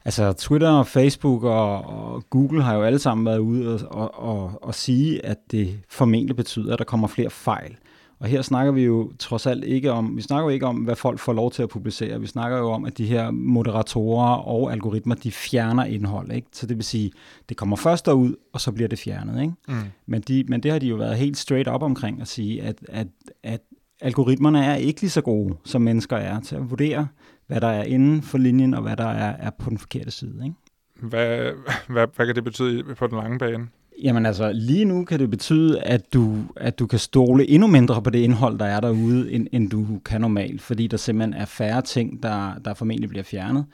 [0.05, 4.39] Altså Twitter og Facebook og, og Google har jo alle sammen været ude og, og,
[4.39, 7.77] og, og sige, at det formentlig betyder, at der kommer flere fejl.
[8.19, 10.95] Og her snakker vi jo trods alt ikke om, vi snakker jo ikke om, hvad
[10.95, 12.21] folk får lov til at publicere.
[12.21, 16.32] Vi snakker jo om, at de her moderatorer og algoritmer, de fjerner indhold.
[16.32, 16.47] Ikke?
[16.51, 17.12] Så det vil sige,
[17.49, 19.41] det kommer først derud, og så bliver det fjernet.
[19.41, 19.54] Ikke?
[19.67, 19.75] Mm.
[20.06, 22.75] Men, de, men det har de jo været helt straight up omkring at sige, at,
[22.89, 23.08] at,
[23.43, 23.62] at
[24.01, 27.08] algoritmerne er ikke lige så gode, som mennesker er til at vurdere,
[27.47, 30.41] hvad der er inden for linjen, og hvad der er, er på den forkerte side.
[30.43, 30.56] Ikke?
[31.01, 31.51] Hvad,
[31.88, 33.67] hvad, hvad kan det betyde på den lange bane?
[34.03, 38.01] Jamen altså, lige nu kan det betyde, at du, at du kan stole endnu mindre
[38.01, 41.45] på det indhold, der er derude, end, end du kan normalt, fordi der simpelthen er
[41.45, 43.65] færre ting, der, der formentlig bliver fjernet.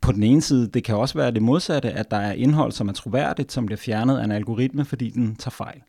[0.00, 2.88] På den ene side, det kan også være det modsatte, at der er indhold, som
[2.88, 5.80] er troværdigt, som bliver fjernet af en algoritme, fordi den tager fejl.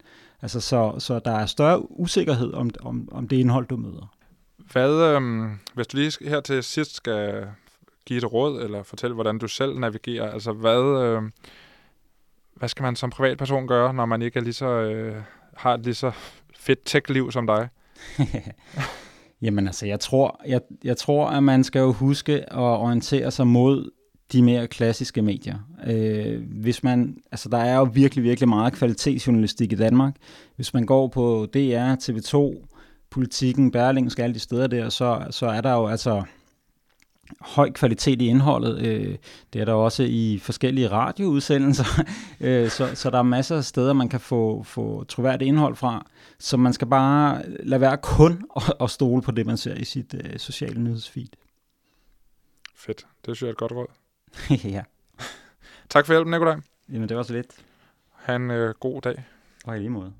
[0.41, 4.13] Altså, så, så der er større usikkerhed om, om, om det indhold, du møder.
[4.71, 7.47] Hvad, øhm, hvis du lige her til sidst skal
[8.05, 11.21] give et råd, eller fortælle, hvordan du selv navigerer, altså hvad, øh,
[12.61, 15.15] hvad skal man som privatperson gøre, når man ikke er lige så, øh,
[15.57, 16.11] har et lige så
[16.55, 17.69] fedt tech-liv som dig?
[19.41, 23.47] Jamen altså, jeg tror, jeg, jeg tror, at man skal jo huske at orientere sig
[23.47, 23.89] mod
[24.31, 25.57] de mere klassiske medier.
[25.87, 30.15] Øh, hvis man, altså der er jo virkelig, virkelig meget kvalitetsjournalistik i Danmark.
[30.55, 32.67] Hvis man går på DR, TV2,
[33.11, 36.23] Politikken, Berlingske, alle de steder der, så, så er der jo altså
[37.41, 38.79] høj kvalitet i indholdet.
[38.79, 39.17] Øh,
[39.53, 42.03] det er der også i forskellige radioudsendelser,
[42.41, 46.05] øh, så, så der er masser af steder, man kan få, få troværdigt indhold fra.
[46.39, 49.85] Så man skal bare lade være kun at, at stole på det, man ser i
[49.85, 51.27] sit øh, sociale nyhedsfeed.
[52.75, 53.05] Fedt.
[53.25, 53.87] Det synes jeg er et godt råd.
[54.75, 54.83] ja.
[55.89, 56.59] tak for hjælpen, Nikolaj.
[56.89, 57.51] Jamen, det var så lidt.
[58.13, 59.23] Ha' en øh, god dag.
[59.65, 60.13] Og i lige måde.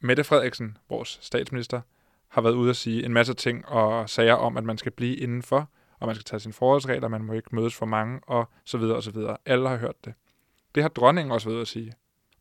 [0.00, 1.80] Mette Frederiksen, vores statsminister,
[2.28, 5.16] har været ude at sige en masse ting og sager om, at man skal blive
[5.16, 8.78] indenfor, og man skal tage sine forholdsregler, man må ikke mødes for mange, og så
[8.78, 9.36] videre og så videre.
[9.46, 10.14] Alle har hørt det.
[10.74, 11.92] Det har dronningen også været ude at sige.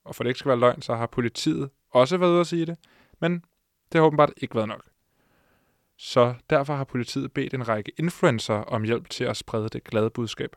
[0.03, 2.65] Og for det ikke skal være løgn, så har politiet også været ude at sige
[2.65, 2.77] det,
[3.19, 3.33] men
[3.91, 4.83] det har åbenbart ikke været nok.
[5.97, 10.09] Så derfor har politiet bedt en række influencer om hjælp til at sprede det glade
[10.09, 10.55] budskab.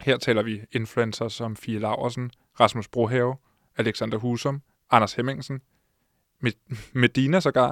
[0.00, 3.36] Her taler vi influencer som Fie Laversen, Rasmus Brohave,
[3.76, 5.60] Alexander Husum, Anders Hemmingsen,
[6.92, 7.70] Medina sågar,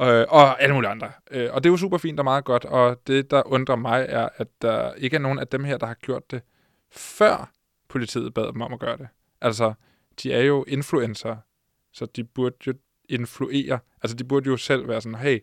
[0.00, 1.12] øh, og alle mulige andre.
[1.30, 4.06] Øh, og det er jo super fint og meget godt, og det, der undrer mig,
[4.08, 6.42] er, at der ikke er nogen af dem her, der har gjort det,
[6.90, 7.52] før
[7.88, 9.08] politiet bad dem om at gøre det.
[9.40, 9.74] Altså,
[10.22, 11.36] de er jo influencer,
[11.92, 12.74] så de burde jo
[13.08, 13.78] influere.
[14.02, 15.40] Altså, de burde jo selv være sådan, hey,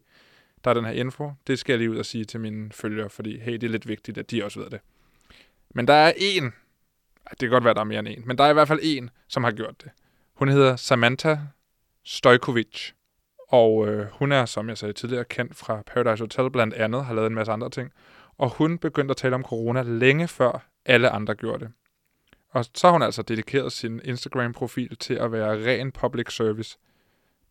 [0.63, 3.09] der er den her info, det skal jeg lige ud og sige til mine følgere,
[3.09, 4.79] fordi hey, det er lidt vigtigt, at de også ved det.
[5.75, 6.43] Men der er en,
[7.29, 8.79] det kan godt være, der er mere end en, men der er i hvert fald
[8.83, 9.91] en, som har gjort det.
[10.33, 11.37] Hun hedder Samantha
[12.05, 12.91] Stojkovic.
[13.47, 17.13] Og øh, hun er, som jeg sagde tidligere, kendt fra Paradise Hotel blandt andet, har
[17.13, 17.91] lavet en masse andre ting.
[18.37, 21.73] Og hun begyndte at tale om corona længe før alle andre gjorde det.
[22.49, 26.77] Og så har hun altså dedikeret sin Instagram-profil til at være ren public service.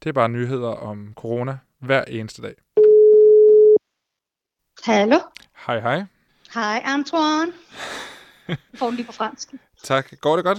[0.03, 2.55] Det er bare nyheder om corona hver eneste dag.
[4.85, 5.19] Hallo?
[5.67, 6.05] Hej, hej.
[6.55, 7.53] Hej, Antoine.
[8.79, 9.49] Får den lige på fransk.
[9.83, 10.21] Tak.
[10.21, 10.59] Går det godt?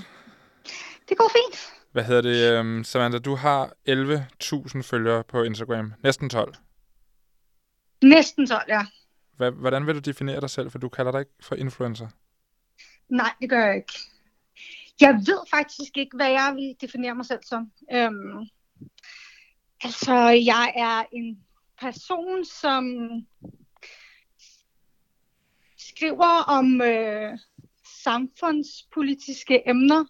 [1.09, 1.82] Det går fint.
[1.93, 3.19] Hvad hedder det, um, Samantha?
[3.19, 5.93] Du har 11.000 følgere på Instagram.
[6.03, 6.55] Næsten 12.
[8.03, 8.85] Næsten 12, ja.
[9.37, 12.07] Hvad, hvordan vil du definere dig selv, for du kalder dig ikke for influencer?
[13.09, 13.93] Nej, det gør jeg ikke.
[15.01, 17.71] Jeg ved faktisk ikke, hvad jeg vil definere mig selv som.
[17.93, 18.49] Øhm,
[19.83, 21.43] altså, jeg er en
[21.81, 22.85] person, som
[25.77, 27.37] skriver om øh,
[28.03, 30.05] samfundspolitiske emner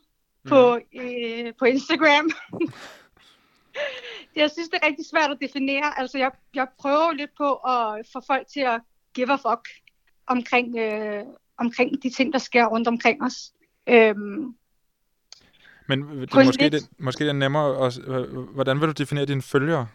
[0.47, 0.99] på, mm.
[0.99, 2.29] øh, på Instagram.
[4.41, 5.99] jeg synes, det er rigtig svært at definere.
[5.99, 8.81] Altså, jeg, jeg prøver lidt på at få folk til at
[9.13, 9.67] give a fuck
[10.27, 11.23] omkring, øh,
[11.57, 13.53] omkring de ting, der sker rundt omkring os.
[13.87, 14.55] Øhm,
[15.87, 16.73] Men det er måske, lidt...
[16.73, 17.85] det, måske det er nemmere.
[17.85, 17.99] At,
[18.53, 19.87] hvordan vil du definere dine følgere?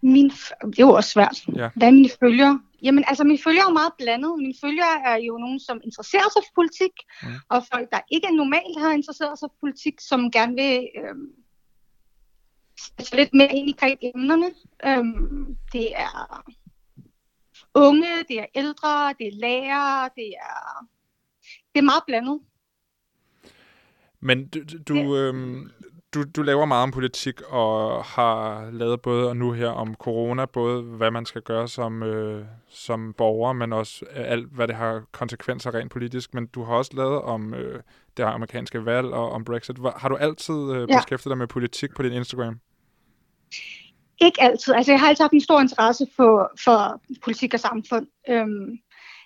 [0.00, 1.46] Min, det er jo også svært.
[1.56, 1.70] Ja.
[1.74, 2.60] Hvad er mine følgere?
[2.84, 4.38] Jamen, altså, mine følgere er jo meget blandet.
[4.38, 7.28] Mine følgere er jo nogen, som interesserer sig for politik, mm.
[7.48, 11.16] og folk, der ikke normalt har interesseret sig for politik, som gerne vil øh,
[13.12, 13.76] lidt mere ind i
[14.14, 14.50] emnerne.
[14.86, 16.44] Øhm, det er
[17.74, 20.86] unge, det er ældre, det er lærere, det er,
[21.72, 22.40] det er meget blandet.
[24.20, 25.20] Men du, du, ja.
[25.20, 25.70] øhm,
[26.14, 30.44] du, du laver meget om politik og har lavet både og nu her om corona,
[30.46, 35.02] både hvad man skal gøre som, øh, som borger, men også alt, hvad det har
[35.12, 36.34] konsekvenser rent politisk.
[36.34, 37.82] Men du har også lavet om øh,
[38.16, 39.76] det amerikanske valg og om Brexit.
[39.96, 40.98] Har du altid øh, ja.
[40.98, 42.60] beskæftiget dig med politik på din Instagram?
[44.20, 44.74] Ikke altid.
[44.74, 48.06] Altså, jeg har altid haft en stor interesse for, for politik og samfund.
[48.28, 48.78] Øhm,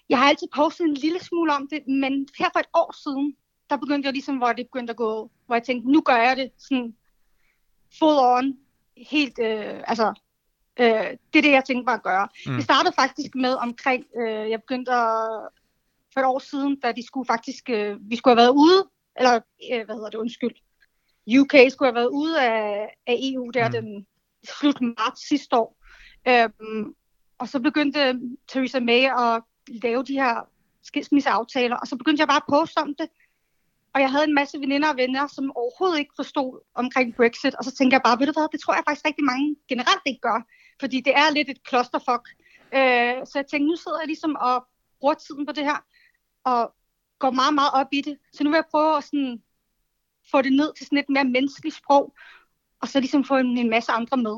[0.08, 3.34] jeg har altid postet en lille smule om det, men her for et år siden,
[3.70, 6.36] der begyndte jeg ligesom, hvor det begyndte at gå, hvor jeg tænkte, nu gør jeg
[6.36, 6.96] det sådan
[7.98, 8.58] full on,
[8.96, 10.14] helt, øh, altså,
[10.80, 12.28] øh, det er det, jeg tænkte mig at gøre.
[12.46, 12.54] Mm.
[12.54, 15.48] Det startede faktisk med omkring, øh, jeg begyndte at,
[16.14, 19.34] for et år siden, da de skulle faktisk, øh, vi skulle have været ude, eller
[19.72, 20.54] øh, hvad hedder det, undskyld,
[21.40, 23.72] UK skulle have været ude af, af EU der mm.
[23.72, 24.06] den
[24.44, 25.76] slut marts sidste år.
[26.28, 26.94] Øhm,
[27.38, 30.48] og så begyndte Theresa May at lave de her
[30.82, 33.08] skilsmisseaftaler, og så begyndte jeg bare at poste om det.
[33.94, 37.64] Og jeg havde en masse veninder og venner, som overhovedet ikke forstod omkring Brexit, og
[37.64, 40.20] så tænkte jeg bare, ved du hvad, det tror jeg faktisk rigtig mange generelt ikke
[40.20, 40.46] gør,
[40.80, 42.28] fordi det er lidt et klosterfok.
[42.74, 44.66] Øh, så jeg tænkte, nu sidder jeg ligesom og
[45.00, 45.78] bruger tiden på det her,
[46.44, 46.74] og
[47.18, 48.18] går meget, meget op i det.
[48.32, 49.42] Så nu vil jeg prøve at sådan,
[50.30, 52.14] få det ned til sådan et mere menneskeligt sprog,
[52.80, 54.36] og så ligesom få en, en masse andre med.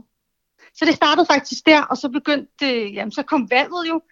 [0.74, 4.02] Så det startede faktisk der, og så begyndte, jamen så kom valget jo,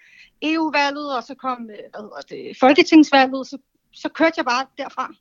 [0.43, 3.59] EU-valget, og så kom øh, hvad hedder det, Folketingsvalget, så,
[3.93, 5.15] så kørte jeg bare derfra.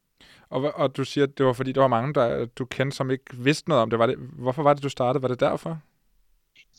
[0.49, 3.11] Og, og du siger, at det var fordi, der var mange, der du kendte, som
[3.11, 3.99] ikke vidste noget om det.
[3.99, 4.17] Var det.
[4.17, 5.21] Hvorfor var det, du startede?
[5.21, 5.79] Var det derfor?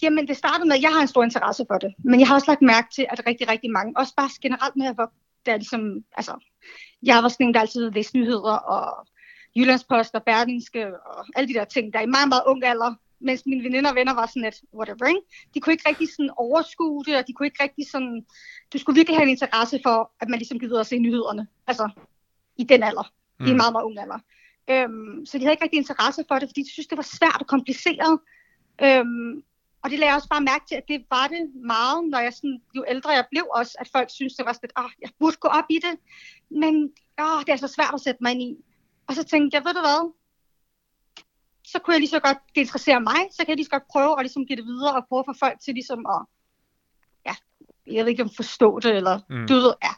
[0.02, 1.94] Jamen, det startede med, at jeg har en stor interesse for det.
[2.04, 4.86] Men jeg har også lagt mærke til, at rigtig, rigtig mange, også bare generelt med,
[4.86, 5.08] at
[5.46, 6.34] der ligesom, altså,
[7.02, 9.06] jeg var sådan en, der altid vidste nyheder, og
[9.56, 13.42] Jyllandspost og Berlingske, og alle de der ting, der i meget, meget ung alder, mens
[13.46, 15.20] mine veninder og venner var sådan lidt, whatever, ikke?
[15.54, 18.26] De kunne ikke rigtig sådan overskue det, og de kunne ikke rigtig sådan,
[18.72, 21.88] du skulle virkelig have en interesse for, at man ligesom gider at se nyhederne, altså
[22.56, 23.46] i den alder, mm.
[23.46, 24.20] i en meget, meget ung alder.
[24.70, 27.40] Øhm, så de havde ikke rigtig interesse for det, fordi de synes, det var svært
[27.40, 28.18] og kompliceret.
[28.82, 29.42] Øhm,
[29.82, 31.42] og det lagde jeg også bare mærke til, at det var det
[31.74, 34.66] meget, når jeg sådan, jo ældre jeg blev også, at folk synes det var sådan
[34.66, 35.94] lidt, ah, jeg burde gå op i det,
[36.50, 36.74] men
[37.20, 38.56] åh, det er så svært at sætte mig ind i.
[39.06, 40.12] Og så tænkte jeg, ved du hvad,
[41.64, 43.92] så kunne jeg lige så godt, det interesserer mig, så kan jeg lige så godt
[43.92, 46.20] prøve at ligesom give det videre og prøve at få folk til ligesom at,
[47.28, 47.34] ja,
[47.94, 49.46] jeg ved ikke om forstå det, eller mm.
[49.46, 49.94] du ved, ja.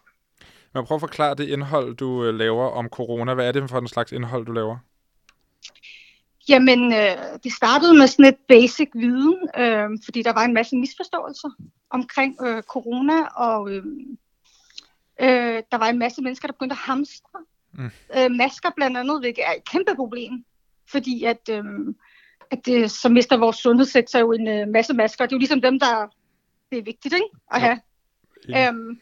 [0.74, 3.34] Men prøv at forklare det indhold, du øh, laver om corona.
[3.34, 4.78] Hvad er det for en slags indhold, du laver?
[6.48, 10.76] Jamen, øh, det startede med sådan et basic viden, øh, fordi der var en masse
[10.76, 11.50] misforståelser
[11.90, 13.84] omkring øh, corona, og øh,
[15.20, 17.40] øh, der var en masse mennesker, der begyndte at hamstre
[17.72, 17.90] mm.
[18.16, 20.44] øh, masker blandt andet, hvilket er et kæmpe problem
[20.90, 21.64] fordi at, øh,
[22.50, 25.26] at det, så mister vores sundhedssektor jo en øh, masse masker.
[25.26, 26.14] Det er jo ligesom dem, der
[26.70, 27.26] det er vigtigt ikke?
[27.50, 27.80] at have.
[28.48, 28.68] Ja.
[28.68, 29.00] Øhm,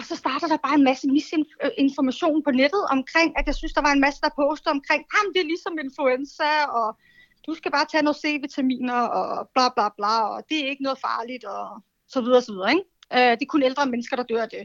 [0.00, 3.80] og så starter der bare en masse misinformation på nettet omkring, at jeg synes, der
[3.86, 6.98] var en masse, der postede omkring, ham det er ligesom influenza, og
[7.46, 10.98] du skal bare tage noget C-vitaminer, og bla bla bla, og det er ikke noget
[10.98, 12.70] farligt, og så videre, så videre.
[12.70, 12.84] Ikke?
[13.16, 14.64] Øh, det er kun ældre mennesker, der dør af det.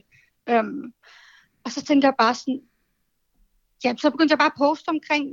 [0.49, 0.93] Øhm,
[1.65, 2.61] og så tænkte jeg bare sådan,
[3.83, 5.25] ja, så begyndte jeg bare at poste omkring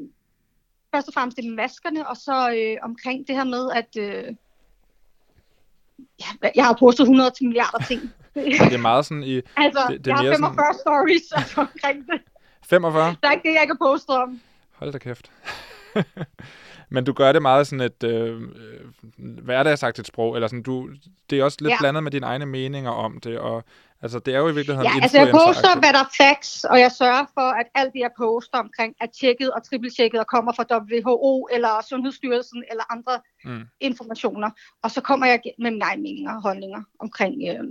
[0.95, 4.35] først og fremmest det med maskerne, og så øh, omkring det her med, at øh,
[6.43, 8.13] ja, jeg har postet 100 til milliarder ting.
[8.35, 9.37] det er meget sådan i...
[9.57, 10.81] altså, det, det jeg har 45 sådan...
[10.81, 12.21] stories altså, omkring det.
[12.67, 13.17] 45?
[13.23, 14.41] Der er ikke det, jeg kan poste om.
[14.73, 15.31] Hold da kæft.
[16.95, 18.41] Men du gør det meget sådan et øh,
[19.19, 20.91] hverdagsagtigt sprog, eller sådan, du,
[21.31, 21.77] det er også lidt ja.
[21.81, 23.65] blandet med dine egne meninger om det, og
[24.03, 26.81] altså, det er jo i virkeligheden Ja, altså jeg poster, hvad der er facts, og
[26.81, 30.53] jeg sørger for, at alt det, jeg poster omkring, er tjekket og trippeltjekket og kommer
[30.53, 33.65] fra WHO, eller Sundhedsstyrelsen, eller andre mm.
[33.81, 34.51] informationer.
[34.83, 37.65] Og så kommer jeg med mine egne meninger og holdninger omkring, øh,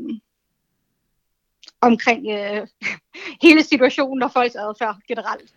[1.81, 2.67] omkring øh,
[3.45, 5.53] hele situationen og folks adfærd generelt.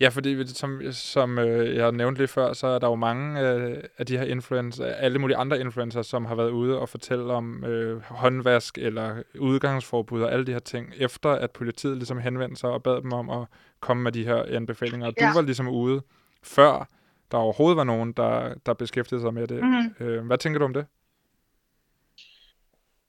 [0.00, 3.82] Ja, fordi som, som øh, jeg nævnte lige før, så er der jo mange øh,
[3.98, 7.64] af de her influencer, alle mulige andre influencer, som har været ude og fortælle om
[7.64, 12.70] øh, håndvask eller udgangsforbud og alle de her ting, efter at politiet ligesom henvendte sig
[12.70, 13.46] og bad dem om at
[13.80, 15.06] komme med de her anbefalinger.
[15.06, 15.28] Og ja.
[15.28, 16.02] du var ligesom ude
[16.42, 16.88] før
[17.30, 19.62] der overhovedet var nogen, der, der beskæftigede sig med det.
[19.62, 20.06] Mm-hmm.
[20.06, 20.86] Øh, hvad tænker du om det?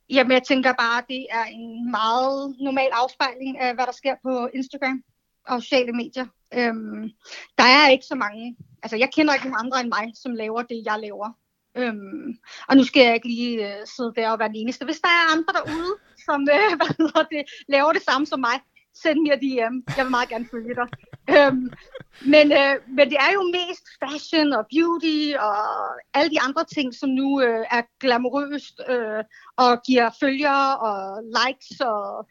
[0.10, 4.16] Jamen, jeg tænker bare, at det er en meget normal afspejling af, hvad der sker
[4.24, 5.04] på Instagram
[5.50, 6.26] og sociale medier.
[6.54, 7.10] Øhm,
[7.58, 10.62] der er ikke så mange, altså jeg kender ikke nogen andre end mig, som laver
[10.62, 11.30] det, jeg laver.
[11.78, 14.86] Øhm, og nu skal jeg ikke lige øh, sidde der og være den eneste.
[14.86, 15.94] Hvis der er andre derude,
[16.26, 18.58] som øh, hvad hedder det, laver det samme som mig,
[19.02, 19.76] send mig DM.
[19.98, 20.88] Jeg vil meget gerne følge dig.
[21.36, 21.70] øhm,
[22.34, 25.58] men, øh, men det er jo mest fashion og beauty og
[26.14, 29.24] alle de andre ting, som nu øh, er glamourøst øh,
[29.58, 32.28] og giver følgere og likes og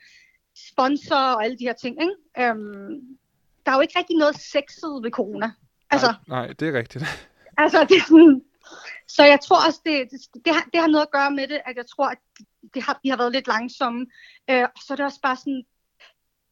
[0.71, 1.97] sponsor og alle de her ting.
[2.03, 2.49] Ikke?
[2.51, 3.19] Øhm,
[3.67, 5.53] der er jo ikke rigtig noget sexet ved corona.
[5.91, 7.05] Altså, nej, nej, det er rigtigt.
[7.63, 8.43] altså, det er sådan,
[9.09, 11.61] så jeg tror også, det, det, det, har, det har noget at gøre med det,
[11.67, 12.19] at jeg tror, at
[12.75, 14.07] det har, de har været lidt langsomme.
[14.51, 15.65] Øh, og så er det også bare sådan,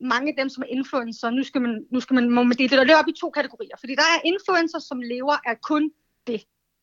[0.00, 2.76] mange af dem, som er influencer, nu skal man, nu skal man, må man dele
[2.76, 3.76] det op i to kategorier.
[3.80, 5.90] Fordi der er influencer, som lever af kun
[6.26, 6.40] det.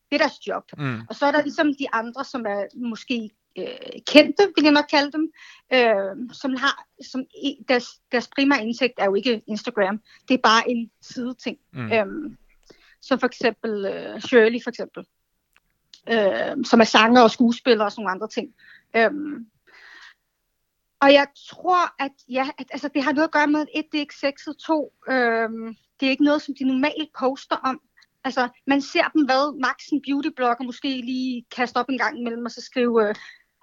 [0.09, 0.63] Det er deres job.
[0.77, 1.01] Mm.
[1.09, 4.85] Og så er der ligesom de andre, som er måske øh, kendte, vil jeg nok
[4.91, 5.31] kalde dem,
[5.73, 7.25] øh, som har, som
[7.67, 10.01] deres, deres primære indtægt er jo ikke Instagram.
[10.27, 11.57] Det er bare en sideting.
[11.73, 11.91] Mm.
[11.91, 12.37] Øhm,
[13.03, 15.05] som for eksempel øh, Shirley for eksempel,
[16.09, 18.53] øh, som er sanger og skuespiller og sådan nogle andre ting.
[18.95, 19.47] Øhm,
[21.01, 23.85] og jeg tror, at ja, at, altså, det har noget at gøre med, at et,
[23.91, 27.81] det er ikke sexet, to, øhm, det er ikke noget, som de normalt poster om.
[28.23, 32.45] Altså, man ser dem, hvad Max, en beautyblogger, måske lige kaste op en gang imellem,
[32.45, 33.15] og så skrive, øh,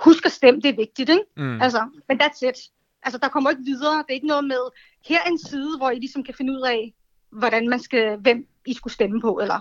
[0.05, 1.25] husk at stemme, det er vigtigt, ikke?
[1.37, 1.63] Mm.
[1.63, 2.59] Altså, men that's it.
[3.03, 3.97] Altså, der kommer ikke videre.
[3.99, 4.63] Det er ikke noget med,
[5.09, 6.95] her en side, hvor I ligesom kan finde ud af,
[7.31, 9.61] hvordan man skal, hvem I skulle stemme på, eller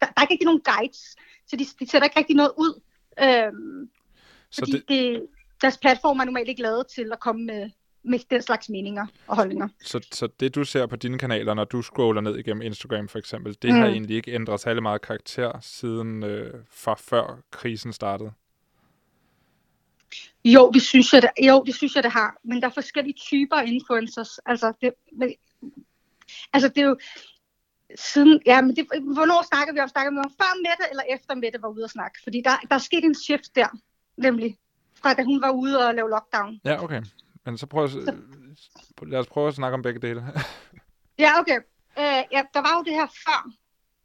[0.00, 1.16] der, der er ikke rigtig nogen guides,
[1.46, 2.80] så de, de sætter ikke rigtig noget ud.
[3.22, 3.90] Øhm,
[4.50, 4.88] så fordi det...
[4.88, 5.26] Det,
[5.62, 7.70] deres platform er normalt ikke lavet til at komme med,
[8.02, 9.68] med den slags meninger og holdninger.
[9.82, 13.18] Så, så det, du ser på dine kanaler, når du scroller ned igennem Instagram for
[13.18, 13.80] eksempel, det mm.
[13.80, 18.32] har egentlig ikke ændret særlig meget karakter siden øh, fra før krisen startede?
[20.54, 22.36] Jo, det synes jeg, det, jo, det synes jeg, det har.
[22.44, 24.38] Men der er forskellige typer influencers.
[24.46, 25.32] Altså, det, men,
[26.52, 26.96] altså, det er jo...
[27.96, 29.88] Siden, ja, men det, hvornår snakker vi om?
[29.88, 32.18] Snakker vi om før Mette eller efter Mette var ude at snakke?
[32.22, 33.68] Fordi der, der er sket en shift der,
[34.16, 34.58] nemlig
[34.94, 36.60] fra da hun var ude og lave lockdown.
[36.64, 37.02] Ja, okay.
[37.44, 38.16] Men så prøv at, så...
[39.02, 40.24] lad os prøve at snakke om begge dele.
[41.24, 41.58] ja, okay.
[41.98, 43.40] Øh, ja, der var jo det her før,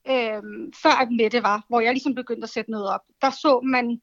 [0.07, 0.43] øh,
[0.83, 3.01] før at Mette var, hvor jeg ligesom begyndte at sætte noget op.
[3.21, 4.01] Der så man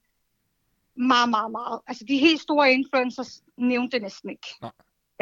[1.01, 1.81] meget, meget, meget.
[1.87, 4.49] Altså de helt store influencers nævnte det næsten ikke.
[4.63, 4.73] Nej.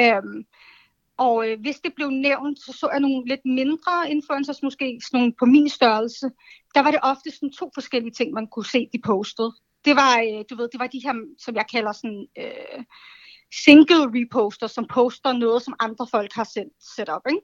[0.00, 0.46] Øhm,
[1.16, 5.20] og øh, hvis det blev nævnt, så så jeg nogle lidt mindre influencers, måske sådan
[5.20, 6.30] nogle på min størrelse.
[6.74, 9.52] Der var det ofte sådan to forskellige ting, man kunne se, de postede.
[9.84, 12.84] Det var, øh, du ved, det var de her, som jeg kalder sådan øh,
[13.64, 17.42] single reposter, som poster noget, som andre folk har sendt, set op, ikke?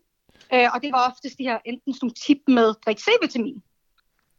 [0.55, 3.63] Øh, og det var oftest de her enten sådan tip med drik C-vitamin.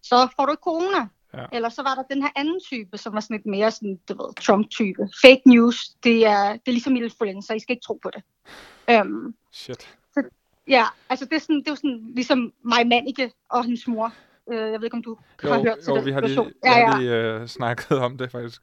[0.01, 1.07] Så får du ikke corona.
[1.37, 1.45] Ja.
[1.51, 4.13] Eller så var der den her anden type, som var sådan lidt mere sådan, du
[4.13, 5.07] ved, Trump-type.
[5.21, 8.23] Fake news, det er, det er ligesom influencer, I skal ikke tro på det.
[9.01, 9.97] Um, Shit.
[10.13, 10.23] Så,
[10.67, 14.13] ja, altså det er, sådan, det er sådan, ligesom mig Manike og hendes mor.
[14.45, 16.79] Uh, jeg ved ikke, om du jo, har hørt til jo, vi har lige, ja,
[16.79, 16.85] ja.
[16.85, 18.61] har lige uh, snakket om det faktisk.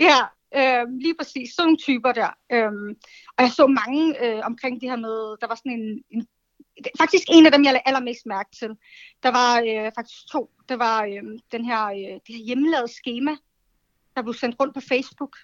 [0.00, 0.18] Ja,
[0.56, 1.54] øh, lige præcis.
[1.54, 2.30] Sådan nogle typer der.
[2.52, 2.96] Øhm,
[3.36, 6.26] og jeg så mange øh, omkring det her med, der var sådan en, en
[6.98, 8.70] faktisk en af dem, jeg allermest mærke til.
[9.22, 10.50] Der var øh, faktisk to.
[10.68, 11.22] Det var øh,
[11.52, 13.30] den her, øh, det her hjemmelavede schema,
[14.16, 15.36] der blev sendt rundt på Facebook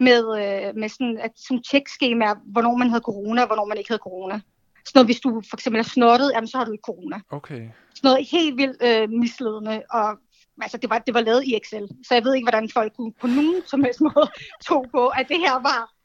[0.00, 3.90] med, øh, med sådan et sådan tjekskema, hvornår man havde corona, og hvornår man ikke
[3.90, 4.40] havde corona.
[4.84, 7.20] Så noget, hvis du for eksempel er snottet, jamen, så har du ikke corona.
[7.30, 7.68] Okay.
[7.94, 10.18] Sådan noget helt vildt øh, misledende, og
[10.62, 13.12] altså, det, var, det var lavet i Excel, så jeg ved ikke, hvordan folk kunne
[13.12, 14.30] på nogen som helst måde
[14.66, 15.97] tog på, at det her var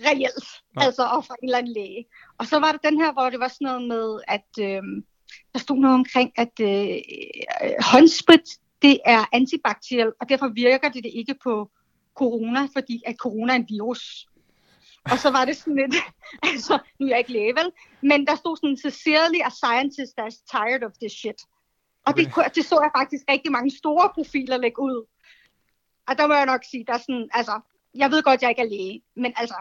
[0.00, 0.84] reelt, Nej.
[0.86, 2.04] altså og fra en eller anden læge.
[2.38, 4.82] Og så var der den her, hvor det var sådan noget med, at øh,
[5.52, 6.98] der stod noget omkring, at øh,
[7.80, 8.48] håndsprit,
[8.82, 11.70] det er antibakteriel, og derfor virker det, det ikke på
[12.14, 14.26] corona, fordi at corona er en virus.
[15.10, 15.94] Og så var det sådan lidt,
[16.52, 17.72] altså, nu er jeg ikke læge, vel?
[18.02, 21.40] Men der stod sådan, sincerely a scientist that's tired of this shit.
[22.06, 22.24] Og det,
[22.54, 25.06] det så jeg faktisk rigtig mange store profiler lægge ud.
[26.08, 27.60] Og der må jeg nok sige, der er sådan, altså,
[27.98, 29.54] jeg ved godt, jeg ikke er læge, men altså,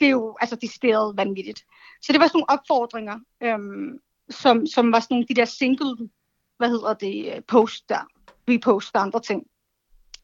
[0.00, 1.64] det er jo altså decideret vanvittigt.
[2.02, 3.98] Så det var sådan nogle opfordringer, øhm,
[4.30, 6.08] som, som var sådan nogle de der single,
[6.56, 8.06] hvad hedder det, post der,
[8.48, 9.46] repost og andre ting.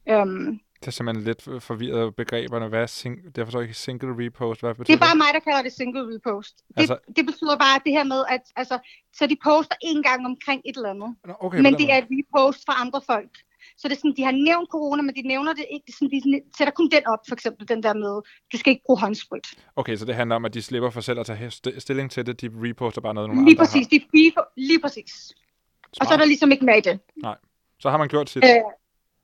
[0.08, 2.68] Øhm, det er simpelthen lidt forvirret begreberne.
[2.68, 4.60] Hvad er sing- det er forstår ikke single repost.
[4.60, 6.56] Hvad betyder det er bare mig, der kalder det single repost.
[6.68, 6.98] Det, altså...
[7.16, 8.78] det betyder bare det her med, at altså,
[9.12, 11.16] så de poster en gang omkring et eller andet.
[11.40, 13.30] Okay, men det er et repost for andre folk.
[13.76, 15.84] Så det er sådan, de har nævnt corona, men de nævner det ikke.
[15.86, 18.14] Det er sådan, de sætter kun den op, for eksempel den der med,
[18.52, 19.46] du skal ikke bruge håndsprit.
[19.76, 22.40] Okay, så det handler om, at de slipper for selv at tage stilling til det.
[22.40, 23.98] De reposter bare noget, nogle lige andre præcis, har.
[23.98, 25.12] De repo- lige præcis.
[25.12, 26.00] Smart.
[26.00, 27.00] Og så er der ligesom ikke mere i det.
[27.16, 27.36] Nej,
[27.78, 28.44] så har man gjort sit.
[28.44, 28.50] Øh,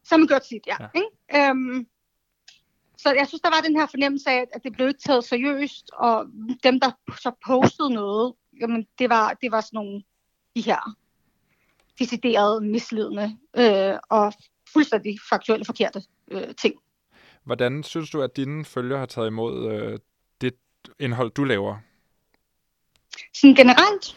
[0.05, 0.77] så har man gjort sit, ja.
[0.81, 0.89] ja.
[0.95, 1.51] Ikke?
[1.51, 1.87] Øhm,
[2.99, 5.91] så jeg synes, der var den her fornemmelse af, at det blev ikke taget seriøst,
[5.93, 6.27] og
[6.63, 10.03] dem, der så postede noget, jamen, det var, det var sådan nogle,
[10.57, 10.97] de her
[11.99, 14.33] decideret misledende øh, og
[14.73, 16.75] fuldstændig faktuelle forkerte øh, ting.
[17.45, 19.99] Hvordan synes du, at dine følgere har taget imod øh,
[20.41, 20.55] det
[21.01, 21.77] indhold, du laver?
[23.35, 24.17] Sådan generelt?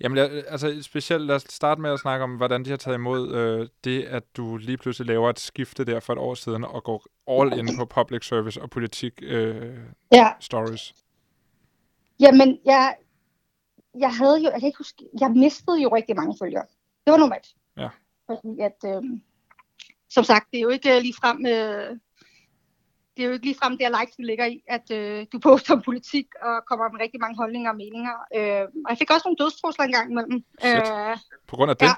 [0.00, 0.18] Jamen,
[0.48, 3.68] altså specielt lad os starte med at snakke om, hvordan de har taget imod øh,
[3.84, 7.06] det, at du lige pludselig laver et skifte der for et år siden og går
[7.28, 9.78] all in på public service og politik øh,
[10.12, 10.32] ja.
[10.40, 10.94] stories.
[12.20, 12.94] Jamen, jeg,
[13.98, 16.64] jeg havde jo, jeg kan ikke huske, jeg mistede jo rigtig mange følgere.
[17.06, 17.46] Det var normalt.
[17.76, 17.88] Ja.
[18.26, 19.02] Fordi at, øh,
[20.10, 21.98] som sagt, det er jo ikke lige frem, øh,
[23.16, 25.82] det er jo ikke lige frem der likes ligger i, at øh, du poster om
[25.82, 28.16] politik og kommer med rigtig mange holdninger og meninger.
[28.36, 30.44] Øh, og jeg fik også nogle dødstrusler engang imellem.
[30.64, 31.86] Øh, På grund af det?
[31.86, 31.94] Ja.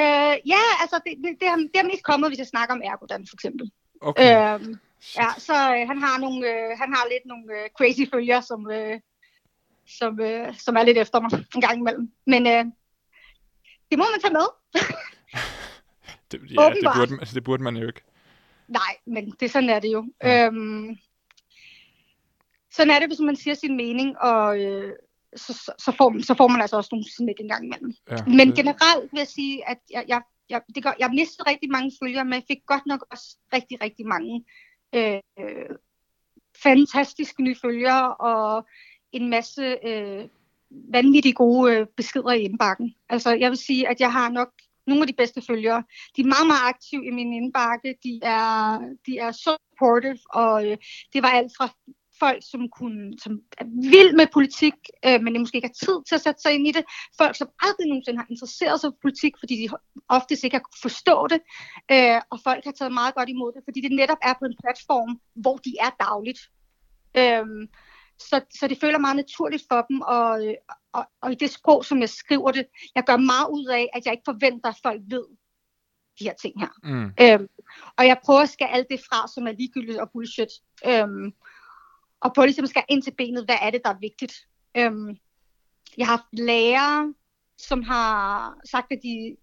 [0.00, 2.82] Øh, ja, altså det, det, det, er, det er mest kommet, hvis jeg snakker om
[2.84, 3.70] Ergodan for eksempel.
[4.00, 4.54] Okay.
[4.54, 4.78] Øhm,
[5.16, 8.70] ja, så øh, han har nogle, øh, han har lidt nogle øh, crazy følger, som,
[8.70, 9.00] øh,
[9.98, 12.12] som, øh, som er lidt efter mig en gang imellem.
[12.26, 12.64] Men øh,
[13.90, 14.48] det må man tage med.
[16.30, 18.02] det, ja, det burde, det burde man jo ikke.
[18.68, 20.04] Nej, men det sådan er det jo.
[20.22, 20.46] Ja.
[20.46, 20.98] Øhm,
[22.70, 24.92] sådan er det, hvis man siger sin mening, og øh,
[25.36, 27.94] så, så, så, får, så får man altså også nogle smæk en gang imellem.
[28.10, 28.56] Ja, men det...
[28.56, 32.24] generelt vil jeg sige, at jeg, jeg, jeg, det gør, jeg mistede rigtig mange følgere,
[32.24, 34.44] men jeg fik godt nok også rigtig, rigtig mange
[34.94, 35.20] øh,
[36.62, 38.66] fantastiske nye følgere, og
[39.12, 40.28] en masse øh,
[40.70, 42.94] vanvittigt gode øh, beskeder i indbakken.
[43.08, 44.48] Altså, jeg vil sige, at jeg har nok
[44.86, 45.84] nogle af de bedste følgere.
[46.16, 47.94] De er meget, meget aktive i min indbakke.
[48.02, 50.76] De er, de er så supportive, og øh,
[51.12, 51.68] det var alt fra
[52.20, 54.74] folk, som, kunne, som er vild med politik,
[55.06, 56.84] øh, men de måske ikke har tid til at sætte sig ind i det.
[57.18, 59.68] Folk, som aldrig nogensinde har interesseret sig for politik, fordi de
[60.08, 61.40] oftest ikke har kunnet forstå det.
[61.94, 64.56] Øh, og folk har taget meget godt imod det, fordi det netop er på en
[64.62, 66.40] platform, hvor de er dagligt.
[67.20, 67.46] Øh,
[68.18, 70.40] så, så det føler meget naturligt for dem, og,
[70.92, 74.04] og, og i det sprog, som jeg skriver det, jeg gør meget ud af, at
[74.04, 75.24] jeg ikke forventer, at folk ved
[76.18, 76.68] de her ting her.
[76.82, 77.12] Mm.
[77.20, 77.48] Øhm,
[77.96, 80.48] og jeg prøver at skære alt det fra, som er ligegyldigt og bullshit.
[80.86, 81.32] Øhm,
[82.20, 84.34] og prøver ligesom at skære ind til benet, hvad er det, der er vigtigt.
[84.76, 85.16] Øhm,
[85.96, 87.14] jeg har haft lærere,
[87.58, 89.36] som har sagt, at de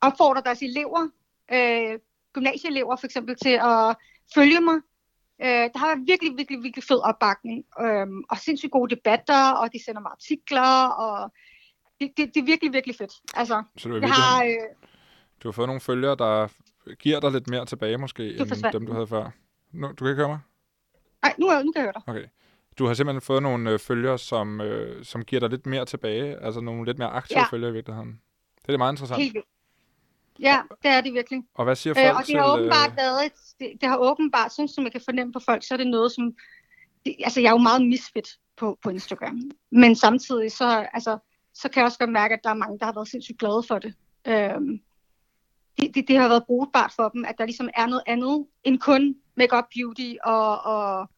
[0.00, 1.08] opfordrer deres elever,
[1.52, 1.98] øh,
[2.32, 3.96] gymnasieelever for eksempel, til at
[4.34, 4.80] følge mig
[5.42, 9.72] Øh, der har været virkelig, virkelig, virkelig fed opbakning, øh, og sindssygt gode debatter, og
[9.72, 11.32] de sender mig artikler, og
[12.00, 13.12] det, det, det er virkelig, virkelig fedt.
[13.34, 14.50] Altså, Så du, jeg har, øh,
[15.42, 16.48] du har fået nogle følgere, der
[16.94, 19.30] giver dig lidt mere tilbage måske, end dem, du havde før.
[19.72, 20.40] Nu, du kan ikke høre mig?
[21.22, 22.02] Nej, nu, nu kan jeg høre dig.
[22.06, 22.26] Okay.
[22.78, 26.36] Du har simpelthen fået nogle øh, følgere, som, øh, som giver dig lidt mere tilbage,
[26.36, 27.44] altså nogle lidt mere aktive ja.
[27.44, 28.20] følgere i virkeligheden.
[28.66, 29.22] Det er meget interessant.
[29.22, 29.46] Helt vildt.
[30.40, 31.42] Ja, det er det virkelig.
[31.54, 34.52] Og hvad siger folk øh, og det har åbenbart været et, det, det har åbenbart,
[34.52, 36.32] sådan som jeg kan fornemme på folk, så er det noget, som,
[37.06, 41.18] det, altså jeg er jo meget misfit på, på Instagram, men samtidig så, altså,
[41.54, 43.62] så kan jeg også godt mærke, at der er mange, der har været sindssygt glade
[43.68, 43.94] for det.
[44.26, 44.80] Øhm,
[45.78, 48.78] det, det, det har været brugbart for dem, at der ligesom er noget andet end
[48.78, 51.08] kun makeup beauty og, og,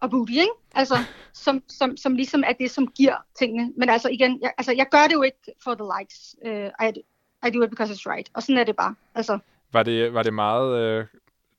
[0.00, 0.56] og booty, ikke?
[0.74, 0.94] Altså,
[1.32, 3.72] som, som, som ligesom er det, som giver tingene.
[3.76, 6.36] Men altså igen, jeg, altså, jeg gør det jo ikke for the likes.
[6.46, 6.70] Uh,
[7.46, 8.30] I, do it because it's right.
[8.34, 8.94] Og sådan er det bare.
[9.14, 9.38] Altså.
[9.72, 11.06] Var, det, var det meget øh,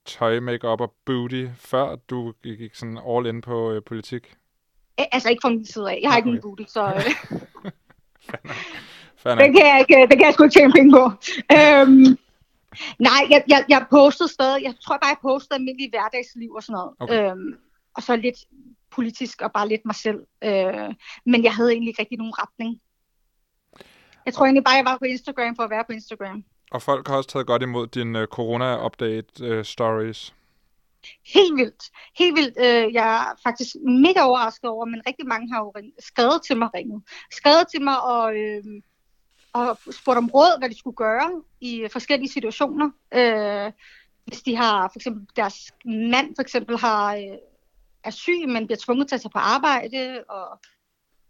[0.05, 4.35] tøj, makeup og booty, før du gik, sådan all in på øh, politik?
[4.99, 5.99] Æ, altså ikke fra min side af.
[6.01, 6.27] Jeg har okay.
[6.27, 6.85] ikke en booty, så...
[6.85, 7.41] Øh.
[9.17, 11.03] Fair det, kan jeg ikke, det kan jeg sgu ikke tjene penge på.
[11.57, 12.17] Øhm,
[12.99, 16.73] nej, jeg, jeg, jeg postede stadig, jeg tror bare, jeg postede almindelig hverdagsliv og sådan
[16.73, 16.91] noget.
[16.99, 17.31] Okay.
[17.31, 17.57] Øhm,
[17.95, 18.35] og så lidt
[18.91, 20.19] politisk og bare lidt mig selv.
[20.43, 20.93] Øh,
[21.25, 22.81] men jeg havde egentlig ikke rigtig nogen retning.
[24.25, 26.43] Jeg tror egentlig bare, jeg var på Instagram for at være på Instagram.
[26.71, 30.33] Og folk har også taget godt imod dine uh, corona-update uh, stories.
[31.25, 31.83] Helt vildt.
[32.17, 32.57] Helt vildt.
[32.57, 36.69] Uh, jeg er faktisk mega overrasket over, men rigtig mange har jo skrevet til mig
[36.73, 37.03] ringet.
[37.31, 38.81] Skrevet til mig og, uh,
[39.53, 42.85] og spurgt om råd, hvad de skulle gøre i forskellige situationer.
[43.15, 43.71] Uh,
[44.25, 47.37] hvis de har, for eksempel deres mand for eksempel har, uh,
[48.03, 50.59] er syg, men bliver tvunget til at tage på arbejde, og,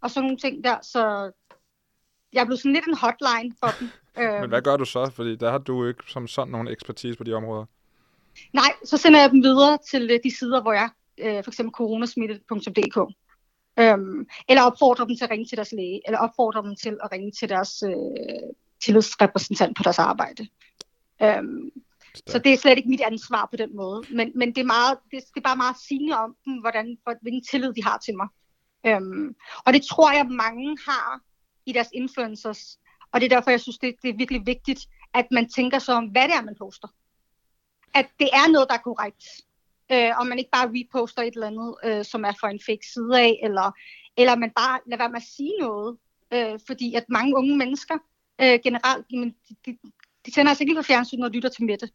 [0.00, 0.76] og sådan nogle ting der.
[0.82, 1.32] Så
[2.32, 3.88] jeg blevet sådan lidt en hotline for dem.
[4.40, 5.10] Men hvad gør du så?
[5.10, 7.64] Fordi der har du ikke som sådan nogen ekspertise på de områder.
[8.52, 11.72] Nej, så sender jeg dem videre til øh, de sider, hvor jeg, øh, for eksempel
[11.72, 13.14] coronasmittet.dk.
[13.78, 17.12] Øhm, eller opfordrer dem til at ringe til deres læge, eller opfordrer dem til at
[17.12, 18.50] ringe til deres øh,
[18.84, 20.46] tillidsrepræsentant på deres arbejde.
[21.22, 21.70] Øhm,
[22.26, 24.02] så det er slet ikke mit ansvar på den måde.
[24.10, 27.44] Men, men det, er meget, det, det er bare meget sigende om dem, hvordan, hvilken
[27.50, 28.28] tillid de har til mig.
[28.86, 29.34] Øhm,
[29.66, 31.20] og det tror jeg, mange har
[31.66, 32.78] i deres influencers.
[33.12, 35.92] Og det er derfor, jeg synes, det, det er virkelig vigtigt, at man tænker så
[35.92, 36.88] om, hvad det er, man poster.
[37.94, 39.24] At det er noget, der er korrekt.
[39.92, 42.86] Øh, og man ikke bare reposter et eller andet, øh, som er for en fake
[42.92, 43.72] side af, eller,
[44.16, 45.96] eller man bare lader være med at sige noget.
[46.32, 47.98] Øh, fordi at mange unge mennesker
[48.40, 49.78] øh, generelt, jamen, de, de,
[50.26, 51.90] de tænder altså ikke lige på fjernsyn og lytter til Mette.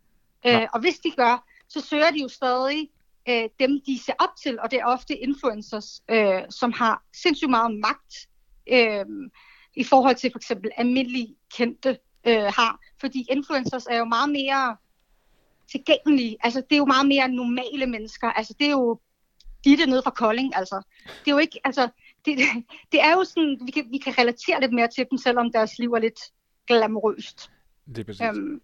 [0.45, 2.89] Øh, og hvis de gør, så søger de jo stadig
[3.29, 7.49] øh, dem, de ser op til, og det er ofte influencers, øh, som har sindssygt
[7.49, 8.13] meget magt.
[8.67, 9.05] Øh,
[9.75, 11.97] i forhold til for eksempel almindelige kendte
[12.27, 12.79] øh, har.
[12.99, 14.77] Fordi influencers er jo meget mere
[15.71, 16.37] tilgængelige.
[16.41, 18.27] Altså, det er jo meget mere normale mennesker.
[18.27, 18.99] Altså, det er jo
[19.65, 20.81] Ditte nede fra Kolding, altså.
[21.05, 21.89] Det er jo ikke, altså,
[22.25, 22.37] det,
[22.91, 25.79] det er jo sådan, vi kan, vi kan relatere lidt mere til dem, selvom deres
[25.79, 26.19] liv er lidt
[26.67, 27.51] glamorøst.
[27.87, 28.21] Det er præcis.
[28.21, 28.61] Um,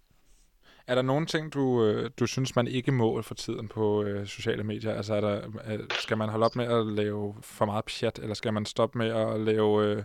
[0.88, 4.28] er der nogle ting, du, øh, du synes, man ikke må for tiden på øh,
[4.28, 4.93] sociale medier?
[4.93, 8.34] Altså, er der, er, skal man holde op med at lave for meget pjat, eller
[8.34, 10.03] skal man stoppe med at lave øh,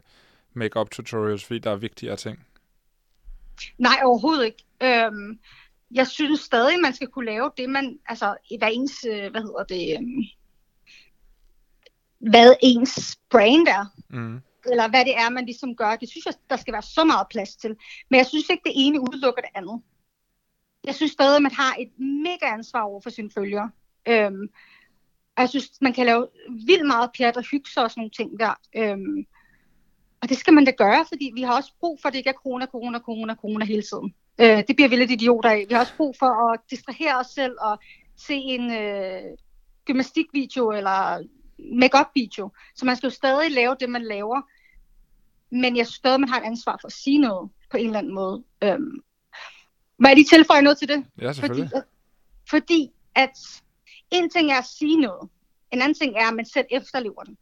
[0.54, 2.46] make-up tutorials, fordi der er vigtigere ting?
[3.78, 4.64] Nej, overhovedet ikke.
[4.82, 5.38] Øhm,
[5.90, 9.64] jeg synes stadig, man skal kunne lave det, man, altså, hvad ens, øh, hvad hedder
[9.64, 10.22] det, øhm,
[12.30, 13.84] hvad ens brand er.
[14.10, 14.40] Mm.
[14.70, 15.96] Eller hvad det er, man ligesom gør.
[15.96, 17.76] Det synes jeg, der skal være så meget plads til.
[18.10, 19.82] Men jeg synes ikke, det ene udelukker det andet.
[20.84, 23.70] Jeg synes stadig, at man har et mega ansvar over for sine følgere.
[24.08, 24.48] Øhm,
[25.36, 26.28] og jeg synes, man kan lave
[26.66, 28.54] vildt meget pjat og hygge sig og sådan nogle ting der.
[28.76, 29.26] Øhm,
[30.22, 32.30] og det skal man da gøre, fordi vi har også brug for, at det ikke
[32.30, 34.14] er corona, corona, corona, corona hele tiden.
[34.40, 35.64] Øh, det bliver vi lidt idioter af.
[35.68, 37.78] Vi har også brug for at distrahere os selv og
[38.16, 39.22] se en øh,
[39.84, 41.26] gymnastikvideo eller
[41.58, 42.50] make-up video.
[42.76, 44.42] Så man skal jo stadig lave det, man laver.
[45.50, 47.98] Men jeg synes stadig, man har et ansvar for at sige noget på en eller
[47.98, 48.44] anden måde.
[48.64, 49.00] Øhm,
[49.98, 51.04] må jeg lige tilføje noget til det?
[51.20, 51.70] Ja, selvfølgelig.
[51.70, 51.86] Fordi,
[52.50, 53.62] fordi at
[54.10, 55.30] en ting er at sige noget.
[55.72, 57.36] En anden ting er, at man selv efterlever den.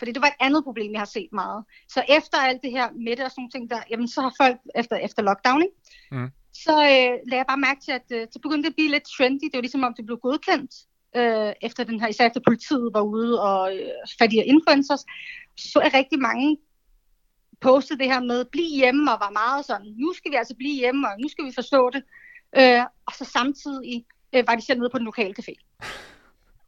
[0.00, 1.64] Fordi det var et andet problem, jeg har set meget.
[1.94, 4.56] Så efter alt det her med det og sådan ting, der, jamen, så har folk
[4.80, 5.76] efter, efter lockdown, ikke?
[6.12, 6.28] Mm.
[6.64, 9.44] så øh, lagde jeg bare mærke til, at øh, det begyndte at blive lidt trendy.
[9.44, 10.72] Det var ligesom om, det blev godkendt
[11.16, 13.88] øh, efter den her, især efter politiet var ude og øh,
[14.18, 15.04] fattige influencers.
[15.56, 16.58] Så er rigtig mange
[17.60, 20.76] postet det her med, bliv hjemme, og var meget sådan, nu skal vi altså blive
[20.82, 22.02] hjemme, og nu skal vi forstå det.
[22.58, 25.54] Øh, og så samtidig øh, var de selv nede på den lokale café.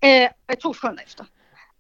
[0.05, 0.29] Øh,
[0.63, 1.25] to sekunder efter.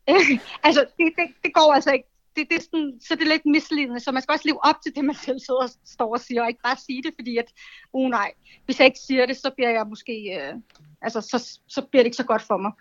[0.66, 2.08] altså, det, det, det går altså ikke.
[2.36, 4.74] Det, det er sådan, så det er lidt misledende, så man skal også leve op
[4.82, 7.36] til det, man selv sidder og står og siger, og ikke bare sige det, fordi
[7.36, 7.52] at,
[7.92, 8.32] oh nej,
[8.64, 10.54] hvis jeg ikke siger det, så bliver jeg måske, øh,
[11.02, 12.72] altså, så, så bliver det ikke så godt for mig.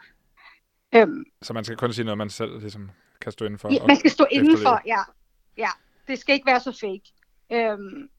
[0.96, 2.92] Øhm, så man skal kun sige noget, man selv ligesom
[3.22, 3.74] kan stå indenfor?
[3.74, 5.02] Ja, man skal stå indenfor, ja.
[5.58, 5.70] ja.
[6.08, 7.14] Det skal ikke være så fake.
[7.52, 8.10] Øhm,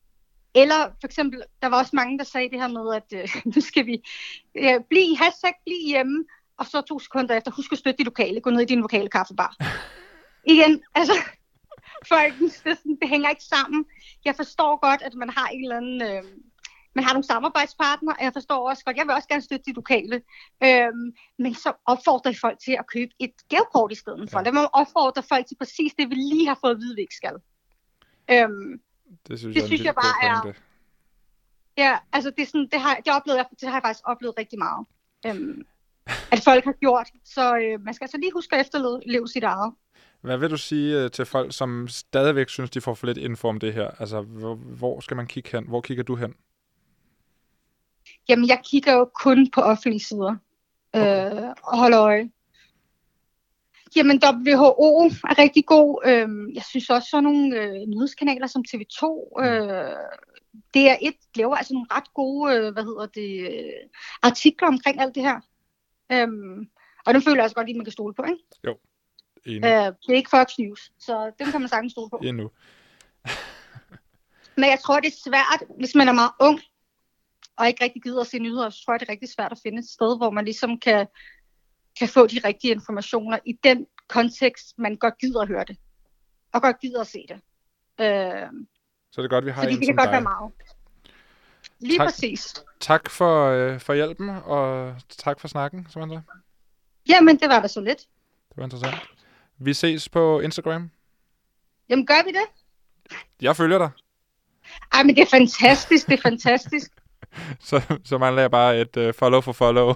[0.55, 3.61] eller for eksempel, der var også mange, der sagde det her med, at øh, nu
[3.61, 4.03] skal vi
[4.55, 6.25] øh, blive, hashtag blive hjemme,
[6.59, 9.09] og så to sekunder efter, husk at støtte de lokale, gå ned i din lokale
[9.09, 9.57] kaffebar.
[10.45, 11.13] Igen, altså,
[12.13, 12.35] folk,
[12.65, 13.85] det, det hænger ikke sammen.
[14.25, 16.23] Jeg forstår godt, at man har en eller anden, øh,
[16.95, 19.73] man har nogle samarbejdspartnere, og jeg forstår også godt, jeg vil også gerne støtte de
[19.73, 20.23] lokale,
[20.65, 20.93] øh,
[21.39, 24.43] men så opfordrer I folk til at købe et gavekort i stedet for.
[24.45, 24.53] Ja.
[24.53, 27.37] Må opfordre folk til præcis det, vi lige har fået at vide, vi ikke skal.
[28.31, 28.49] Øh,
[29.29, 30.53] det synes, det jeg, synes jeg bare er...
[31.77, 34.39] Ja, altså det, er sådan, det, har, det, oplevede jeg, det har jeg faktisk oplevet
[34.39, 34.87] rigtig meget.
[35.27, 35.67] Øhm,
[36.33, 37.07] at folk har gjort.
[37.25, 39.73] Så øh, man skal altså lige huske at efterleve sit eget.
[40.21, 43.49] Hvad vil du sige øh, til folk, som stadigvæk synes, de får for lidt info
[43.49, 43.91] om det her?
[43.99, 44.21] Altså,
[44.79, 45.65] hvor, skal man kigge hen?
[45.69, 46.35] Hvor kigger du hen?
[48.29, 50.37] Jamen, jeg kigger jo kun på offentlige sider
[50.93, 51.33] okay.
[51.33, 52.31] øh, og holder øje.
[53.97, 56.03] Jamen, WHO er rigtig god.
[56.05, 59.05] Øh, jeg synes også, sådan nogle øh, nyhedskanaler som TV2,
[59.45, 59.93] øh,
[60.75, 63.73] det er et laver altså nogle ret gode, øh, hvad hedder det, øh,
[64.23, 65.41] artikler omkring alt det her.
[66.13, 66.69] Øhm,
[67.07, 68.43] og den føler jeg også godt, at man kan stole på, ikke?
[68.67, 68.77] Jo,
[69.47, 69.65] enig.
[69.65, 72.21] Øh, det er ikke Fox News, så den kan man sagtens stole på.
[72.25, 72.51] Endnu.
[74.61, 76.61] Men jeg tror, det er svært, hvis man er meget ung,
[77.57, 79.61] og ikke rigtig gider at se nyheder, så tror jeg, det er rigtig svært at
[79.63, 81.07] finde et sted, hvor man ligesom kan,
[81.99, 85.77] kan få de rigtige informationer i den kontekst, man godt gider at høre det.
[86.53, 87.41] Og godt gider at se det.
[88.01, 88.49] Øh,
[89.13, 90.13] så det er godt, vi har en det kan godt dig.
[90.13, 90.53] være meget.
[91.83, 92.55] Lige tak, præcis.
[92.81, 96.19] Tak for, øh, for hjælpen, og tak for snakken, Samantha.
[97.09, 97.99] Jamen, det var da så lidt.
[98.49, 98.95] Det var interessant.
[99.59, 100.91] Vi ses på Instagram.
[101.89, 102.45] Jamen, gør vi det?
[103.41, 103.91] Jeg følger dig.
[104.93, 106.91] Ej, men det er fantastisk, det er fantastisk.
[107.69, 109.95] så, så mangler jeg bare et uh, follow for follow.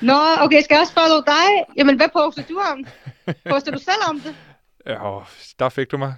[0.00, 1.76] Nå, okay, skal jeg også follow dig?
[1.76, 2.86] Jamen, hvad poster du om?
[3.50, 4.36] Poster du selv om det?
[4.86, 5.20] Ja,
[5.58, 6.14] der fik du mig.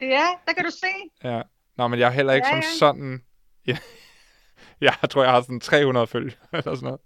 [0.00, 0.86] Ja, der kan du se.
[1.24, 1.42] Ja.
[1.76, 2.78] Nå, men jeg er heller ikke ja, som ja.
[2.78, 3.22] sådan...
[3.66, 3.76] Ja.
[4.80, 7.00] jeg tror, jeg har sådan 300 følge, eller sådan noget.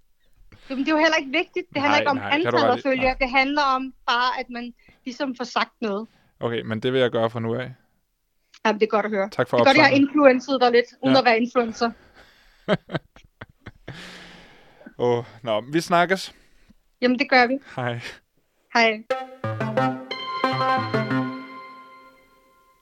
[0.71, 1.67] Jamen, det er jo heller ikke vigtigt.
[1.75, 3.17] Det handler nej, ikke om nej, antallet af følgere.
[3.21, 4.75] Det handler om bare, at man
[5.05, 6.09] ligesom får sagt noget.
[6.41, 7.75] Okay, men det vil jeg gøre fra nu af.
[8.67, 9.31] Jamen, det er godt at høre.
[9.31, 11.19] Tak for Det er godt, jeg har influenceret dig lidt, uden ja.
[11.21, 11.91] at være influencer.
[14.99, 16.35] Åh, oh, nå, vi snakkes.
[17.01, 17.59] Jamen, det gør vi.
[17.77, 18.01] Hej.
[18.75, 19.03] Hej.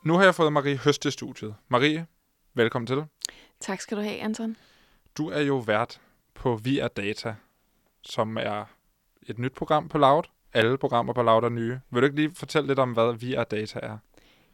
[0.05, 1.55] Nu har jeg fået Marie Høst til studiet.
[1.69, 2.07] Marie,
[2.55, 3.07] velkommen til dig.
[3.63, 4.57] Tak skal du have, Anton.
[5.19, 6.01] Du er jo vært
[6.35, 7.35] på Via Data,
[8.03, 8.65] som er
[9.27, 10.23] et nyt program på Loud.
[10.53, 11.81] Alle programmer på Loud er nye.
[11.91, 13.99] Vil du ikke lige fortælle lidt om, hvad Via Data er?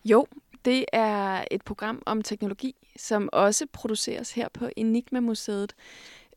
[0.05, 0.27] Jo,
[0.65, 5.75] det er et program om teknologi, som også produceres her på Enigma Museet.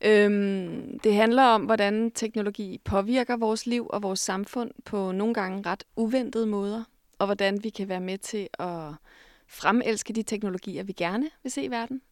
[0.04, 5.70] Øhm, det handler om, hvordan teknologi påvirker vores liv og vores samfund på nogle gange
[5.70, 6.84] ret uventede måder
[7.18, 8.92] og hvordan vi kan være med til at
[9.46, 12.02] fremelske de teknologier, vi gerne vil se i verden.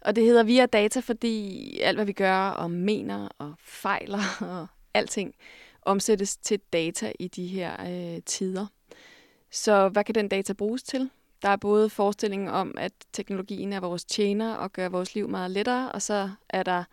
[0.00, 4.22] Og det hedder via data, fordi alt, hvad vi gør og mener og fejler
[4.52, 5.34] og alting,
[5.82, 8.66] omsættes til data i de her øh, tider.
[9.50, 11.10] Så hvad kan den data bruges til?
[11.42, 15.50] Der er både forestillingen om, at teknologien er vores tjener og gør vores liv meget
[15.50, 16.84] lettere, og så er der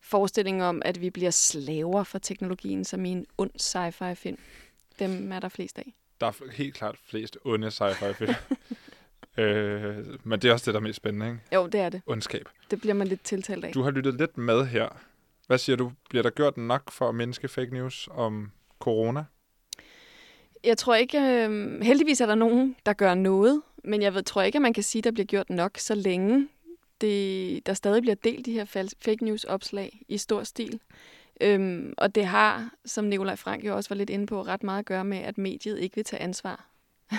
[0.00, 4.38] forestillingen om, at vi bliver slaver for teknologien, som i en ond sci-fi film.
[4.98, 5.94] Dem er der flest af.
[6.20, 8.34] Der er helt klart flest onde sci-fi film.
[9.38, 11.40] øh, men det er også det, der er mest spændende, ikke?
[11.54, 12.02] Jo, det er det.
[12.06, 12.48] Ondskab.
[12.70, 13.72] Det bliver man lidt tiltalt af.
[13.72, 14.88] Du har lyttet lidt med her.
[15.46, 15.92] Hvad siger du?
[16.10, 19.24] Bliver der gjort nok for at mindske fake news om corona?
[20.64, 24.42] Jeg tror ikke, øh, heldigvis er der nogen, der gør noget, men jeg ved, tror
[24.42, 26.48] ikke, at man kan sige, at der bliver gjort nok, så længe
[27.00, 30.80] det, der stadig bliver delt de her fake news-opslag i stor stil.
[31.40, 34.78] Øhm, og det har, som Nikolaj Frank jo også var lidt inde på, ret meget
[34.78, 36.68] at gøre med, at mediet ikke vil tage ansvar.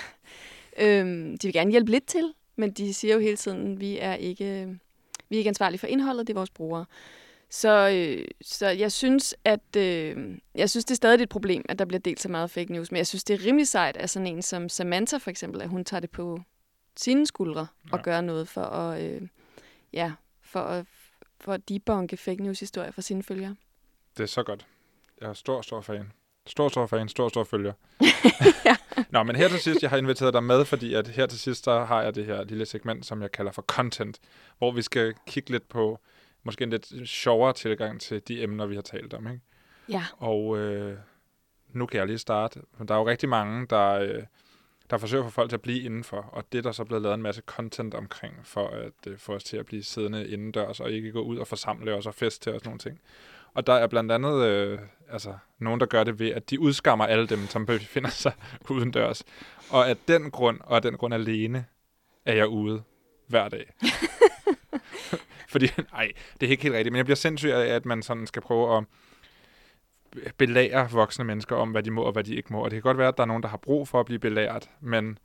[0.78, 3.97] øhm, de vil gerne hjælpe lidt til, men de siger jo hele tiden, at vi
[3.99, 4.80] er ikke,
[5.30, 6.86] vi er ikke ansvarlige for indholdet, det er vores brugere.
[7.49, 11.80] Så, øh, så jeg synes, at øh, jeg synes, det er stadig et problem, at
[11.80, 12.91] der bliver delt så meget fake news.
[12.91, 15.69] Men jeg synes, det er rimelig sejt, at sådan en som Samantha for eksempel, at
[15.69, 16.39] hun tager det på
[16.95, 17.97] sine skuldre ja.
[17.97, 19.21] og gør noget for at, øh,
[19.93, 20.86] ja, for at,
[21.39, 23.55] for at debunke fake news-historier for sine følgere.
[24.17, 24.65] Det er så godt.
[25.21, 26.11] Jeg er stor, stor fan.
[26.48, 27.74] Stor, stor fan, stor, stor følger.
[28.66, 28.76] ja.
[29.10, 31.66] Nå, men her til sidst, jeg har inviteret dig med, fordi at her til sidst,
[31.66, 34.20] der har jeg det her lille segment, som jeg kalder for content,
[34.58, 36.00] hvor vi skal kigge lidt på
[36.43, 39.28] måske en lidt sjovere tilgang til de emner, vi har talt om.
[39.28, 39.41] Ikke?
[39.89, 40.04] Ja.
[40.18, 40.98] Og øh,
[41.70, 42.62] nu kan jeg lige starte.
[42.88, 44.24] Der er jo rigtig mange, der, øh,
[44.89, 47.14] der forsøger få folk til at blive indenfor, og det er der så blevet lavet
[47.14, 50.91] en masse content omkring, for at øh, få os til at blive siddende indendørs, og
[50.91, 53.00] ikke gå ud og forsamle os og fest til os nogle ting.
[53.58, 54.80] Og der er blandt andet øh,
[55.12, 58.32] altså, nogen, der gør det ved, at de udskammer alle dem, som befinder sig
[58.70, 59.24] udendørs.
[59.70, 61.66] Og af den grund, og af den grund alene,
[62.26, 62.84] er jeg ude
[63.28, 63.74] hver dag.
[65.53, 68.28] Fordi, nej, det er ikke helt rigtigt, men jeg bliver sindssyg af, at man sådan
[68.28, 68.84] skal prøve at
[70.38, 72.60] belære voksne mennesker om, hvad de må og hvad de ikke må.
[72.64, 74.20] Og det kan godt være, at der er nogen, der har brug for at blive
[74.20, 75.20] belært, men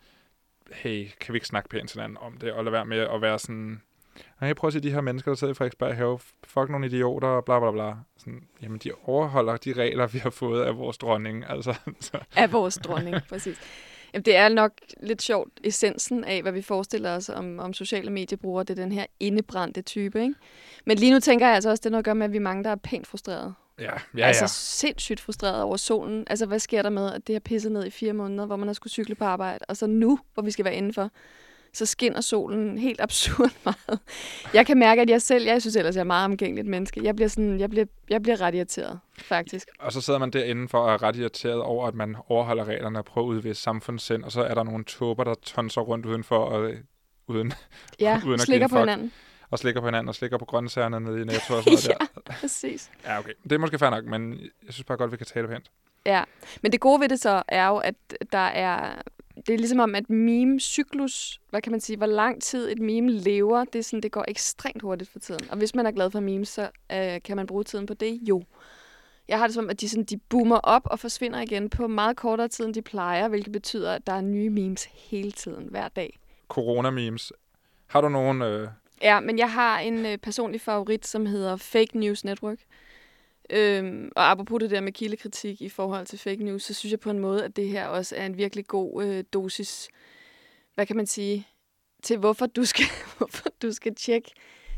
[0.73, 3.23] hey, kan vi ikke snakke pænt til hinanden om det, og lade være med at
[3.23, 3.83] være sådan,
[4.41, 7.29] jeg prøver at se de her mennesker, der sidder i Frederiksberg Have, fuck nogle idioter,
[7.29, 7.95] og bla bla bla.
[8.19, 11.45] Sådan, jamen, de overholder de regler, vi har fået af vores dronning.
[11.49, 12.19] Altså, så.
[12.37, 13.61] Af vores dronning, præcis.
[14.15, 18.11] Jamen, det er nok lidt sjovt, essensen af, hvad vi forestiller os om, om sociale
[18.11, 18.65] mediebrugere.
[18.65, 20.35] Det er den her indebrændte type, ikke?
[20.85, 22.37] Men lige nu tænker jeg altså også, det er noget at gøre med, at vi
[22.37, 23.55] er mange, der er pænt frustrerede.
[23.79, 24.27] Ja, ja, ja.
[24.27, 26.25] Altså sindssygt frustreret over solen.
[26.31, 28.69] Altså, hvad sker der med, at det har pisset ned i fire måneder, hvor man
[28.69, 31.11] har skulle cykle på arbejde, og så nu, hvor vi skal være indenfor,
[31.75, 34.01] så skinner solen helt absurd meget.
[34.55, 37.01] Jeg kan mærke, at jeg selv, jeg synes ellers, jeg er meget omgængeligt menneske.
[37.05, 39.69] Jeg bliver, sådan, jeg bliver, jeg bliver ret irriteret, faktisk.
[39.79, 42.99] Og så sidder man derinde for at er ret irriteret over, at man overholder reglerne
[42.99, 46.39] og prøver at udvise samfundssind, og så er der nogle tåber, der tonser rundt udenfor,
[46.39, 46.81] og, øh,
[47.27, 47.53] uden,
[48.01, 49.13] ja, uden at slikker på hinanden.
[49.51, 52.21] Og slikker på hinanden, og slikker på grøntsagerne nede i Netto og sådan noget ja,
[52.27, 52.33] der.
[52.41, 52.91] præcis.
[53.05, 53.33] Ja, okay.
[53.43, 55.71] Det er måske fair nok, men jeg synes bare godt, vi kan tale pænt.
[56.07, 56.25] Ja,
[56.63, 57.95] men det gode ved det så er jo, at
[58.33, 58.95] der er
[59.47, 63.11] det er ligesom om, at meme-cyklus, hvad kan man sige, hvor lang tid et meme
[63.11, 65.51] lever, det, er sådan, det går ekstremt hurtigt for tiden.
[65.51, 68.21] Og hvis man er glad for memes, så øh, kan man bruge tiden på det?
[68.29, 68.43] Jo.
[69.29, 72.17] Jeg har det som, at de, sådan, de boomer op og forsvinder igen på meget
[72.17, 75.89] kortere tid, end de plejer, hvilket betyder, at der er nye memes hele tiden, hver
[75.89, 76.19] dag.
[76.49, 77.31] Corona-memes.
[77.87, 78.43] Har du nogen...
[78.43, 78.69] Øh...
[79.03, 82.59] Ja, men jeg har en øh, personlig favorit, som hedder Fake News Network.
[83.53, 87.01] Øhm, og apropos det der med kildekritik i forhold til fake news, så synes jeg
[87.01, 89.89] på en måde, at det her også er en virkelig god øh, dosis,
[90.75, 91.47] hvad kan man sige,
[92.03, 92.85] til hvorfor du skal,
[93.19, 94.31] hvorfor du skal tjekke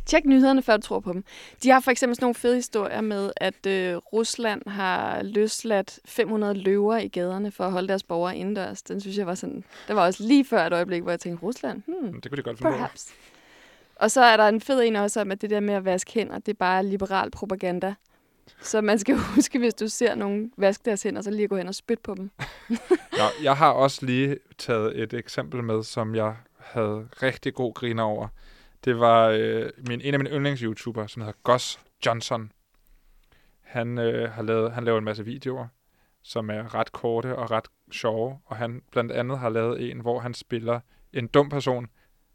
[0.07, 1.25] Tjek nyhederne, før du tror på dem.
[1.63, 6.55] De har for eksempel sådan nogle fede historier med, at øh, Rusland har løsladt 500
[6.55, 8.83] løver i gaderne for at holde deres borgere indendørs.
[8.83, 9.65] Den synes jeg var sådan...
[9.89, 11.83] Det var også lige før et øjeblik, hvor jeg tænkte, Rusland?
[11.87, 13.15] Hmm, det kunne de godt finde perhaps.
[13.97, 16.13] Og så er der en fed en også om, at det der med at vaske
[16.13, 17.95] hænder, det er bare liberal propaganda.
[18.61, 21.69] Så man skal huske, hvis du ser nogen vaske deres hænder, så lige gå hen
[21.69, 22.31] og spytte på dem.
[23.21, 28.03] ja, jeg har også lige taget et eksempel med, som jeg havde rigtig god griner
[28.03, 28.29] over.
[28.85, 32.53] Det var øh, min, en af mine yndlings-YouTubere, som hedder Goss Johnson.
[33.61, 35.67] Han, øh, har lavet, han laver en masse videoer,
[36.23, 40.21] som er ret korte og ret sjove, og han blandt andet har lavet en, hvor
[40.21, 40.81] han spiller
[41.13, 41.87] en dum person,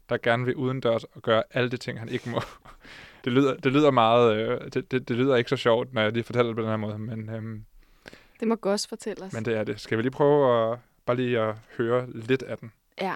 [0.08, 2.40] der gerne vil udendørs og gøre alle de ting, han ikke må
[3.24, 6.12] det, lyder, det lyder meget, øh, det, det, det lyder ikke så sjovt, når jeg
[6.12, 7.30] lige fortæller det på den her måde, men...
[7.30, 7.64] Øhm,
[8.40, 9.32] det må Gus fortælle os.
[9.32, 9.80] Men det er det.
[9.80, 12.72] Skal vi lige prøve at, bare lige at høre lidt af den?
[13.00, 13.14] Ja.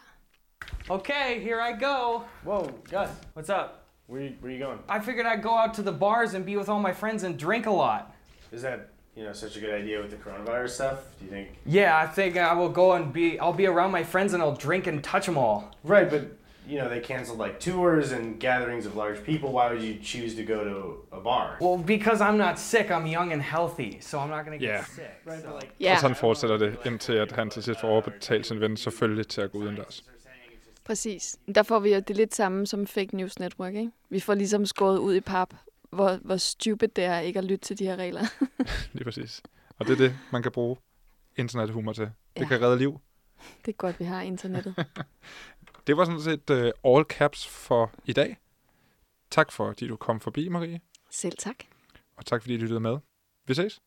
[0.88, 2.20] Okay, here I go.
[2.44, 3.08] Whoa, Gus.
[3.36, 3.84] What's up?
[4.08, 4.78] Where, where are you going?
[4.88, 7.38] I figured I'd go out to the bars and be with all my friends and
[7.38, 8.14] drink a lot.
[8.52, 10.98] Is that you know such a good idea with the coronavirus stuff?
[11.18, 11.48] Do you think?
[11.64, 13.38] Yeah, I think I will go and be.
[13.38, 15.70] I'll be around my friends and I'll drink and touch them all.
[15.84, 16.22] Right, but
[16.68, 19.48] you know, they canceled like tours and gatherings of large people.
[19.52, 21.56] Why would you choose to go to a bar?
[21.60, 24.84] Well, because I'm not sick, I'm young and healthy, so I'm not gonna get yeah.
[24.84, 25.14] sick.
[25.26, 25.46] Right, so.
[25.48, 25.92] but like, yeah.
[25.92, 29.40] Og sådan fortsætter det, indtil at han til sidst får overbetalt sin ven selvfølgelig til
[29.40, 30.04] at gå udendørs.
[30.84, 31.36] Præcis.
[31.54, 33.90] Der får vi jo det lidt samme som Fake News Network, ikke?
[34.10, 35.54] Vi får ligesom skåret ud i pap,
[35.90, 38.22] hvor, hvor stupid det er ikke at lytte til de her regler.
[38.92, 39.42] Lige præcis.
[39.78, 40.76] Og det er det, man kan bruge
[41.36, 42.04] internethumor til.
[42.04, 42.46] Det ja.
[42.46, 43.00] kan redde liv.
[43.66, 44.74] Det er godt, vi har internettet.
[45.86, 48.36] det var sådan set uh, all caps for i dag.
[49.30, 50.80] Tak for, at du kom forbi, Marie.
[51.10, 51.56] Selv tak.
[52.16, 52.98] Og tak, fordi du lyttede med.
[53.46, 53.80] Vi ses.